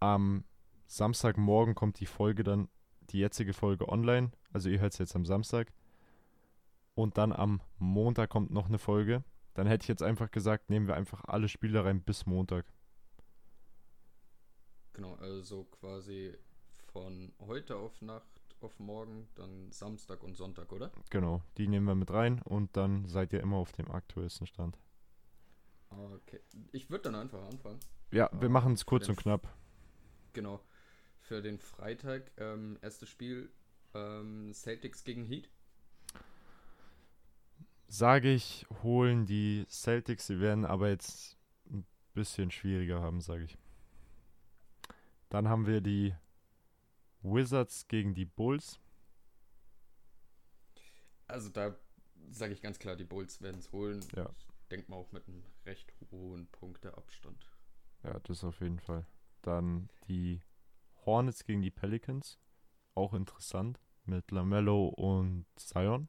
[0.00, 0.42] Am
[0.88, 2.68] Samstagmorgen kommt die Folge dann,
[3.10, 4.32] die jetzige Folge online.
[4.52, 5.72] Also ihr hört es jetzt am Samstag.
[6.96, 9.22] Und dann am Montag kommt noch eine Folge.
[9.54, 12.66] Dann hätte ich jetzt einfach gesagt, nehmen wir einfach alle Spiele rein bis Montag.
[14.94, 16.32] Genau, also quasi
[16.92, 18.28] von heute auf Nacht
[18.60, 20.90] auf morgen, dann Samstag und Sonntag, oder?
[21.10, 24.78] Genau, die nehmen wir mit rein und dann seid ihr immer auf dem aktuellsten Stand.
[25.90, 26.40] Okay.
[26.72, 27.78] Ich würde dann einfach anfangen.
[28.10, 29.52] Ja, wir Ah, machen es kurz und knapp.
[30.32, 30.60] Genau.
[31.20, 33.50] Für den Freitag, ähm, erstes Spiel,
[33.94, 35.48] ähm, Celtics gegen Heat.
[37.88, 41.36] Sage ich, holen die Celtics, sie werden aber jetzt
[41.70, 43.58] ein bisschen schwieriger haben, sage ich.
[45.34, 46.14] Dann haben wir die
[47.22, 48.78] Wizards gegen die Bulls.
[51.26, 51.76] Also da
[52.30, 53.98] sage ich ganz klar, die Bulls werden es holen.
[54.14, 54.30] Ja.
[54.38, 57.50] Ich denke mal auch mit einem recht hohen Punkteabstand.
[58.04, 59.08] Ja, das auf jeden Fall.
[59.42, 60.40] Dann die
[61.04, 62.38] Hornets gegen die Pelicans.
[62.94, 63.80] Auch interessant.
[64.04, 66.08] Mit Lamello und Zion.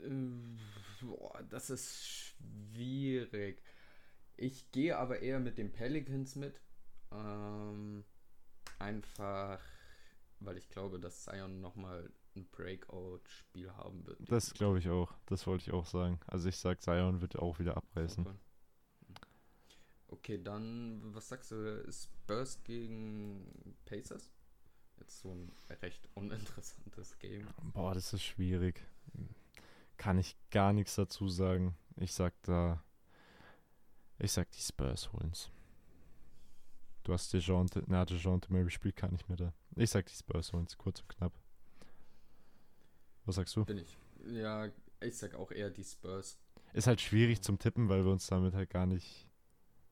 [0.00, 3.60] Äh, boah, das ist schwierig.
[4.36, 6.60] Ich gehe aber eher mit den Pelicans mit.
[7.10, 8.04] Ähm,
[8.78, 9.60] einfach,
[10.40, 14.18] weil ich glaube, dass Zion nochmal ein Breakout-Spiel haben wird.
[14.30, 15.12] Das glaube ich auch.
[15.26, 16.18] Das wollte ich auch sagen.
[16.26, 18.26] Also ich sag, Zion wird auch wieder abreißen.
[18.26, 18.36] Okay.
[20.08, 24.30] Okay, dann, was sagst du, Spurs gegen Pacers?
[24.98, 27.48] Jetzt so ein recht uninteressantes Game.
[27.72, 28.82] Boah, das ist schwierig.
[29.96, 31.76] Kann ich gar nichts dazu sagen.
[31.96, 32.82] Ich sag da.
[34.22, 35.50] Ich sag, die Spurs holen's.
[37.02, 39.52] Du hast DeJounte, na, DeJounte Murray spielt gar nicht mehr da.
[39.74, 41.32] Ich sag, die Spurs holen's, kurz und knapp.
[43.24, 43.64] Was sagst du?
[43.64, 43.98] Bin ich.
[44.26, 44.68] Ja,
[45.00, 46.38] ich sag auch eher die Spurs.
[46.72, 49.28] Ist halt schwierig zum Tippen, weil wir uns damit halt gar nicht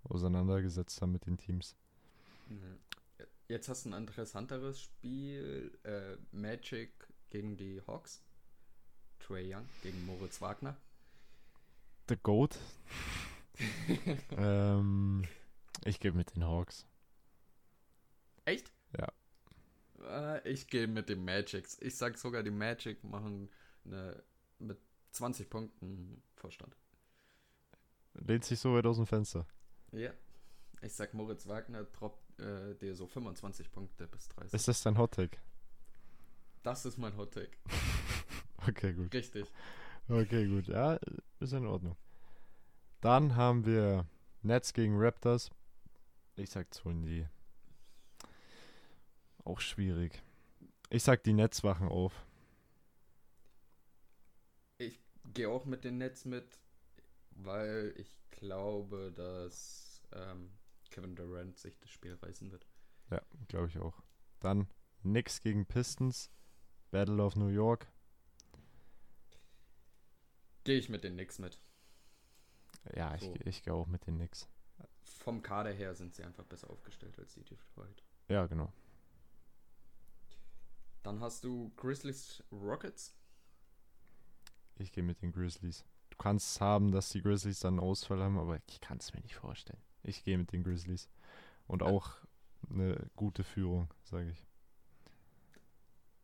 [0.04, 1.74] auseinandergesetzt haben mit den Teams.
[2.48, 2.78] Mhm.
[3.48, 5.76] Jetzt hast du ein interessanteres Spiel.
[5.82, 6.92] Äh, Magic
[7.30, 8.22] gegen die Hawks.
[9.18, 10.76] Trey Young gegen Moritz Wagner.
[12.08, 12.56] The Goat.
[14.36, 15.24] ähm,
[15.84, 16.86] ich gebe mit den Hawks.
[18.44, 18.72] Echt?
[18.98, 19.12] Ja.
[20.04, 21.78] Äh, ich gehe mit den Magics.
[21.80, 23.50] Ich sag sogar, die Magic machen
[23.84, 24.22] eine,
[24.58, 24.78] mit
[25.12, 26.76] 20 Punkten Vorstand.
[28.14, 29.46] Lehnt sich so weit aus dem Fenster.
[29.92, 30.12] Ja.
[30.82, 34.54] Ich sag, Moritz Wagner droppt äh, dir so 25 Punkte bis 30.
[34.54, 35.38] Ist das dein Hottake?
[36.62, 37.56] das ist mein Hot Take.
[38.68, 39.10] Okay, gut.
[39.14, 39.46] Richtig.
[40.06, 40.66] Okay, gut.
[40.68, 40.98] Ja,
[41.40, 41.96] ist in Ordnung.
[43.00, 44.06] Dann haben wir
[44.42, 45.50] Nets gegen Raptors.
[46.36, 47.26] Ich sag, das holen die.
[49.44, 50.22] Auch schwierig.
[50.90, 52.26] Ich sag, die Nets wachen auf.
[54.78, 56.58] Ich gehe auch mit den Nets mit,
[57.30, 60.50] weil ich glaube, dass ähm,
[60.90, 62.66] Kevin Durant sich das Spiel reißen wird.
[63.10, 64.02] Ja, glaube ich auch.
[64.40, 64.68] Dann
[65.02, 66.30] Knicks gegen Pistons.
[66.90, 67.86] Battle of New York.
[70.64, 71.60] Gehe ich mit den Knicks mit.
[72.94, 73.34] Ja, ich, So.
[73.44, 74.48] ich gehe auch mit den Knicks.
[75.02, 78.02] Vom Kader her sind sie einfach besser aufgestellt als die Detroit.
[78.28, 78.72] Ja, genau.
[81.02, 83.14] Dann hast du Grizzlies Rockets.
[84.76, 85.84] Ich gehe mit den Grizzlies.
[86.10, 89.12] Du kannst es haben, dass die Grizzlies dann einen Ausfall haben, aber ich kann es
[89.12, 89.80] mir nicht vorstellen.
[90.02, 91.08] Ich gehe mit den Grizzlies.
[91.66, 92.16] Und auch
[92.68, 94.46] eine gute Führung, sage ich.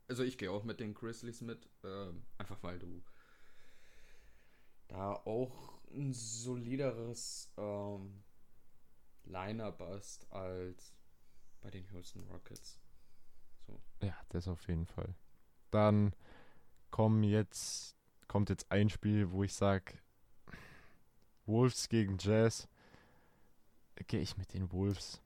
[0.09, 1.69] Also ich gehe auch mit den Grizzlies mit.
[1.85, 3.03] Ähm, einfach weil du
[4.89, 8.23] da auch ein solideres ähm,
[9.25, 10.95] Line-Up hast als
[11.61, 12.79] bei den Houston Rockets.
[13.67, 13.81] So.
[14.03, 15.15] Ja, das auf jeden Fall.
[15.71, 16.15] Dann
[16.91, 17.97] kommen jetzt,
[18.29, 19.99] kommt jetzt ein Spiel, wo ich sage,
[21.47, 22.69] Wolves gegen Jazz.
[24.07, 25.23] Gehe ich mit den Wolves.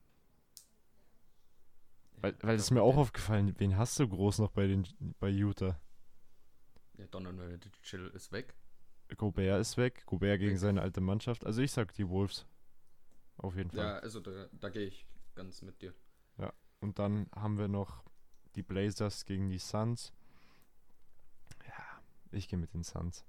[2.18, 4.86] Weil, weil es ist mir auch aufgefallen, wen hast du groß noch bei den
[5.18, 5.80] bei Utah?
[6.98, 8.54] Ja, Donovan Chill ist weg.
[9.16, 11.44] Gobert ist weg, Gobert gegen seine alte Mannschaft.
[11.46, 12.46] Also ich sag die Wolves.
[13.36, 13.84] Auf jeden Fall.
[13.84, 15.94] Ja, also da, da gehe ich ganz mit dir.
[16.80, 18.02] Und dann haben wir noch
[18.54, 20.12] die Blazers gegen die Suns.
[21.66, 22.00] Ja,
[22.32, 23.24] ich gehe mit den Suns.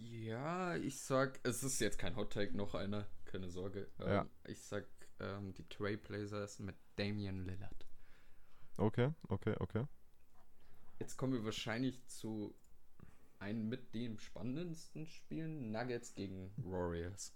[0.00, 3.88] Ja, ich sag, es ist jetzt kein Hot Take, noch einer, keine Sorge.
[4.00, 4.26] Ähm, Ja.
[4.44, 4.86] Ich sag
[5.20, 7.86] ähm, die Trailblazers mit Damian Lillard.
[8.76, 9.86] Okay, okay, okay.
[11.02, 12.54] Jetzt kommen wir wahrscheinlich zu
[13.40, 17.34] einem mit dem spannendsten Spielen, Nuggets gegen Warriors.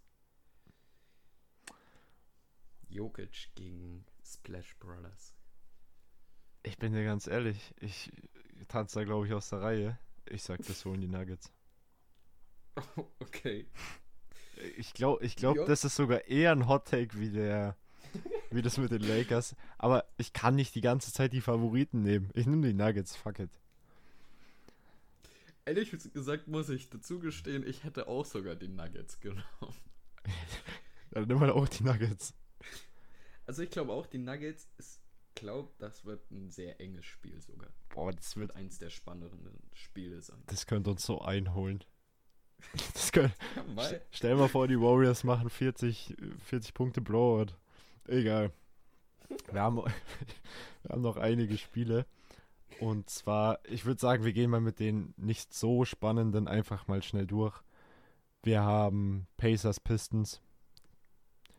[2.89, 5.35] Jokic gegen Splash Brothers.
[6.63, 8.13] Ich bin dir ganz ehrlich, ich
[8.69, 9.99] tanze da glaube ich aus der Reihe.
[10.27, 11.53] Ich sag, das holen die Nuggets.
[13.19, 13.67] okay.
[14.77, 17.77] Ich glaube, ich glaub, das ist sogar eher ein Hot Take wie der,
[18.51, 19.55] wie das mit den Lakers.
[19.79, 22.31] Aber ich kann nicht die ganze Zeit die Favoriten nehmen.
[22.35, 23.51] Ich nehme die Nuggets, fuck it.
[25.65, 29.45] Ehrlich gesagt muss ich dazu gestehen, ich hätte auch sogar die Nuggets genommen.
[31.11, 32.35] Dann nimm halt auch die Nuggets.
[33.47, 34.99] Also ich glaube auch, die Nuggets, ich
[35.35, 37.71] glaube, das wird ein sehr enges Spiel sogar.
[37.91, 38.55] Boah, das wird.
[38.55, 40.43] Eins der spannenderen Spiele sein.
[40.47, 41.85] Das könnte uns so einholen.
[42.95, 43.37] Das könnte,
[43.75, 47.55] Weil, stell mal vor, die Warriors machen 40, 40 Punkte Blowout.
[48.09, 48.53] Egal.
[49.51, 49.77] Wir haben,
[50.83, 52.07] wir haben noch einige Spiele.
[52.81, 57.03] Und zwar, ich würde sagen, wir gehen mal mit den nicht so spannenden einfach mal
[57.03, 57.63] schnell durch.
[58.43, 60.41] Wir haben Pacers Pistons.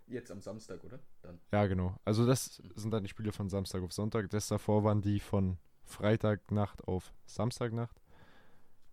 [0.07, 0.99] jetzt am Samstag, oder?
[1.21, 1.39] Dann.
[1.51, 1.97] Ja, genau.
[2.05, 4.29] Also das sind dann die Spiele von Samstag auf Sonntag.
[4.29, 7.99] Das davor waren die von Freitagnacht auf Samstagnacht.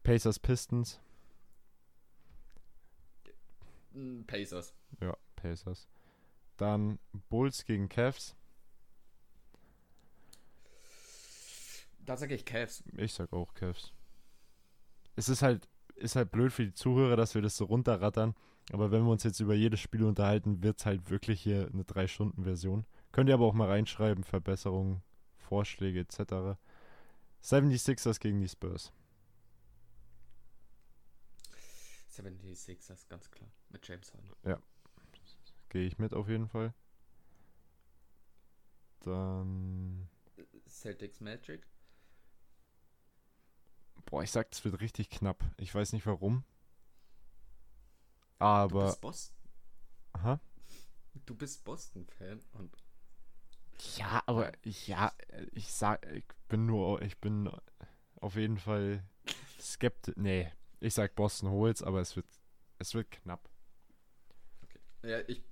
[0.02, 1.00] Pacers Pistons.
[4.26, 4.74] Pacers.
[5.00, 5.88] Ja, Pacers.
[6.56, 6.98] Dann
[7.28, 8.36] Bulls gegen Cavs.
[11.98, 12.84] Da sage ich Cavs.
[12.96, 13.92] Ich sag auch Cavs.
[15.16, 18.34] Es ist halt, ist halt blöd für die Zuhörer, dass wir das so runterrattern.
[18.72, 21.82] Aber wenn wir uns jetzt über jedes Spiel unterhalten, wird es halt wirklich hier eine
[21.82, 22.86] 3-Stunden-Version.
[23.12, 25.02] Könnt ihr aber auch mal reinschreiben, Verbesserungen,
[25.36, 26.58] Vorschläge etc.
[27.42, 28.92] 76ers gegen die Spurs.
[32.10, 33.50] 76ers, ganz klar.
[33.70, 34.30] Mit James Harden.
[35.74, 36.72] Gehe ich mit auf jeden Fall.
[39.00, 40.08] Dann.
[40.68, 41.66] Celtics Magic.
[44.04, 45.42] Boah, ich sag, es wird richtig knapp.
[45.56, 46.44] Ich weiß nicht warum.
[48.38, 48.86] Du Aber.
[48.86, 49.36] bist Boston.
[50.12, 50.40] Aha.
[51.26, 52.76] Du bist Boston-Fan und
[53.96, 55.12] Ja, aber ja,
[55.50, 57.50] ich sag, ich bin nur, ich bin
[58.20, 59.02] auf jeden Fall
[59.58, 60.14] skeptisch.
[60.16, 62.26] Nee, ich sag Boston holt's, aber es wird,
[62.78, 63.50] es wird knapp.
[65.02, 65.42] ja, ich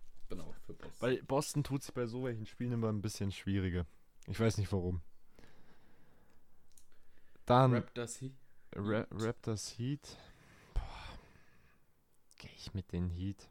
[0.40, 1.00] auch für Boston.
[1.00, 3.86] Weil Boston tut sich bei so welchen Spielen immer ein bisschen schwieriger.
[4.26, 5.02] Ich weiß nicht warum.
[7.46, 8.34] Dann Raptors Heat.
[8.74, 10.16] Ra Raptors Heat.
[10.74, 11.18] Boah.
[12.38, 13.50] Gehe ich mit den Heat?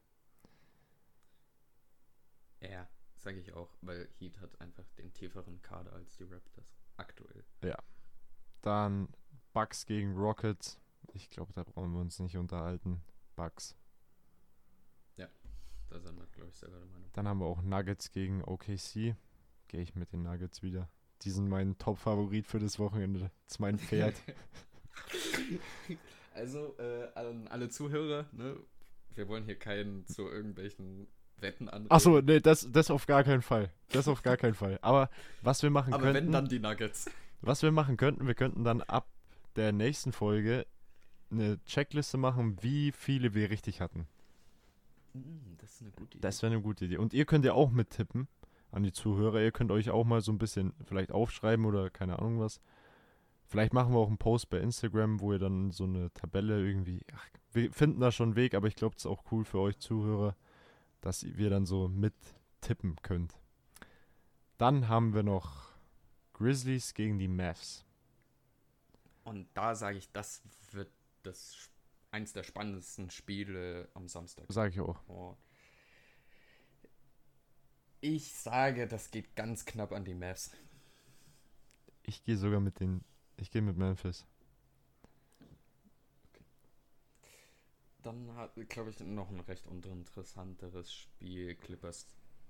[2.62, 6.78] Ja, sage ich auch, weil Heat hat einfach den tieferen Kader als die Raptors.
[6.98, 7.44] Aktuell.
[8.62, 9.10] Dann
[9.54, 10.80] Bucks gegen Rockets.
[11.14, 13.02] Ich glaube, da brauchen wir uns nicht unterhalten.
[13.36, 13.76] Bucks.
[15.92, 17.10] Da sind wir, glaube ich, selber der Meinung.
[17.14, 19.16] Dann haben wir auch Nuggets gegen OKC.
[19.68, 20.90] Gehe ich mit den Nuggets wieder.
[21.22, 23.20] Die sind mein Top-Favorit für das Wochenende.
[23.20, 24.16] Das ist mein Pferd.
[26.34, 28.56] Also, äh, an alle Zuhörer, ne?
[29.16, 31.92] Wir wollen hier keinen zu irgendwelchen Wetten anregen.
[31.92, 33.70] Achso, nee, das, das auf gar keinen Fall.
[33.90, 34.80] Das auf gar keinen Fall.
[34.82, 35.10] Aber
[35.42, 37.10] was wir machen Aber könnten, wenn, dann die Nuggets.
[37.42, 39.10] was wir machen könnten, wir könnten dann ab
[39.58, 40.66] der nächsten Folge
[41.30, 44.08] eine Checkliste machen, wie viele wir richtig hatten.
[45.14, 46.22] Mm, das ist eine gute Idee.
[46.22, 46.98] Das wäre eine gute Idee.
[46.98, 48.28] Und ihr könnt ja auch mittippen
[48.72, 49.42] an die Zuhörer.
[49.42, 52.62] Ihr könnt euch auch mal so ein bisschen vielleicht aufschreiben oder keine Ahnung was.
[53.48, 57.02] Vielleicht machen wir auch einen Post bei Instagram, wo ihr dann so eine Tabelle irgendwie.
[57.14, 59.60] Ach, wir finden da schon einen Weg, aber ich glaube, es ist auch cool für
[59.60, 60.38] euch Zuhörer,
[61.02, 63.36] dass wir dann so mittippen könnt.
[64.58, 65.72] Dann haben wir noch
[66.32, 67.84] Grizzlies gegen die Mavs.
[69.26, 70.42] Und da sage ich, das
[70.72, 70.90] wird
[71.24, 71.71] das sp-
[72.12, 74.46] eins der spannendsten Spiele am Samstag.
[74.50, 75.02] Sage ich auch.
[75.08, 75.36] Oh.
[78.02, 80.52] Ich sage, das geht ganz knapp an die Mavs.
[82.04, 83.04] Ich gehe sogar mit den.
[83.38, 84.26] Ich gehe mit Memphis.
[88.02, 91.56] Dann hat, glaube ich, noch ein recht uninteressanteres Spiel.
[91.56, 92.08] Clippers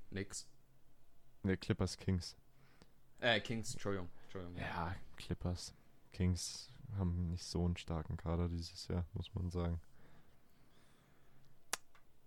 [0.10, 0.48] nix.
[1.44, 2.38] Ne, Clippers Kings.
[3.20, 4.10] Äh, Kings, Entschuldigung.
[4.24, 4.58] Entschuldigung.
[4.58, 5.74] Ja, Clippers.
[6.14, 9.80] Kings haben nicht so einen starken Kader dieses Jahr, muss man sagen.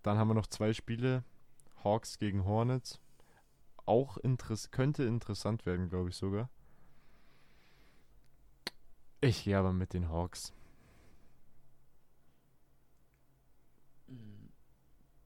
[0.03, 1.23] Dann haben wir noch zwei Spiele.
[1.83, 2.99] Hawks gegen Hornets.
[3.85, 6.49] Auch interess könnte interessant werden, glaube ich sogar.
[9.21, 10.53] Ich gehe aber mit den Hawks.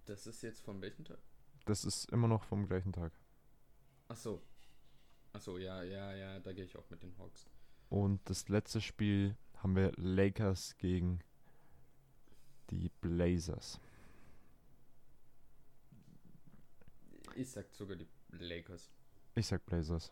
[0.05, 1.19] Das ist jetzt von welchem Tag?
[1.65, 3.13] Das ist immer noch vom gleichen Tag.
[4.07, 4.41] Ach so.
[5.33, 7.49] Ach so, ja, ja, ja, da gehe ich auch mit den Hawks.
[7.89, 11.19] Und das letzte Spiel haben wir Lakers gegen
[12.69, 13.79] die Blazers.
[17.35, 18.91] Ich sag sogar die Lakers.
[19.35, 20.11] Ich sag Blazers.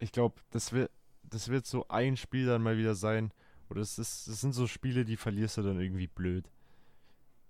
[0.00, 0.90] Ich glaube, das wird,
[1.22, 3.32] das wird so ein Spiel dann mal wieder sein.
[3.70, 6.50] Oder es ist, das sind so Spiele, die verlierst du dann irgendwie blöd.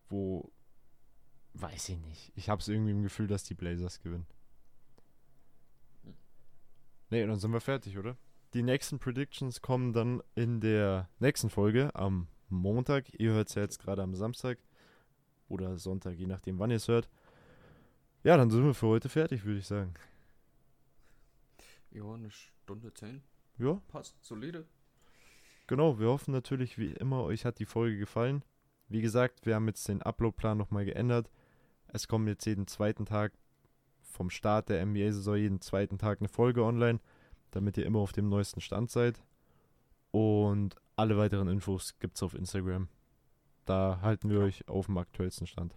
[0.08, 0.50] Wo,
[1.54, 2.32] weiß ich nicht.
[2.36, 4.26] Ich habe es irgendwie im Gefühl, dass die Blazers gewinnen.
[6.04, 6.14] Hm.
[7.10, 8.16] Nee, dann sind wir fertig, oder?
[8.54, 13.12] Die nächsten Predictions kommen dann in der nächsten Folge am Montag.
[13.18, 14.58] Ihr hört es ja jetzt gerade am Samstag
[15.48, 17.10] oder Sonntag, je nachdem, wann ihr es hört.
[18.22, 19.94] Ja, dann sind wir für heute fertig, würde ich sagen.
[21.90, 23.22] Ja, eine Stunde zehn.
[23.58, 24.66] Ja, Passt, solide.
[25.66, 28.42] Genau, wir hoffen natürlich wie immer, euch hat die Folge gefallen.
[28.88, 31.30] Wie gesagt, wir haben jetzt den Uploadplan nochmal geändert.
[31.88, 33.32] Es kommen jetzt jeden zweiten Tag
[34.00, 37.00] vom Start der NBA-Saison jeden zweiten Tag eine Folge online,
[37.50, 39.22] damit ihr immer auf dem neuesten Stand seid.
[40.10, 42.88] Und alle weiteren Infos gibt es auf Instagram.
[43.64, 44.44] Da halten wir Ja.
[44.44, 45.74] euch auf dem aktuellsten Stand.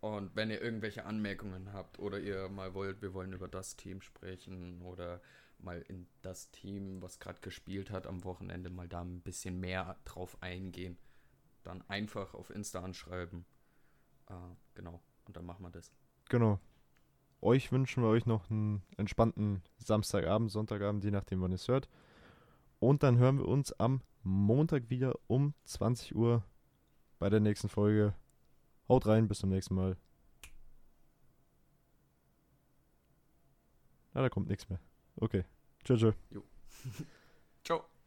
[0.00, 4.00] Und wenn ihr irgendwelche Anmerkungen habt oder ihr mal wollt, wir wollen über das Team
[4.02, 5.20] sprechen oder
[5.58, 9.96] mal in das Team, was gerade gespielt hat am Wochenende, mal da ein bisschen mehr
[10.04, 10.98] drauf eingehen,
[11.62, 13.46] dann einfach auf Insta anschreiben.
[14.28, 14.34] Äh,
[14.74, 15.90] genau, und dann machen wir das.
[16.28, 16.60] Genau.
[17.44, 21.90] Euch wünschen wir euch noch einen entspannten Samstagabend, Sonntagabend, je nachdem, wann ihr es hört.
[22.78, 26.42] Und dann hören wir uns am Montag wieder um 20 Uhr
[27.18, 28.14] bei der nächsten Folge.
[28.88, 29.98] Haut rein, bis zum nächsten Mal.
[34.14, 34.80] Ja, da kommt nichts mehr.
[35.16, 35.44] Okay.
[35.84, 36.00] Tschüss.
[36.00, 36.14] tschüss.
[37.62, 37.84] Ciao.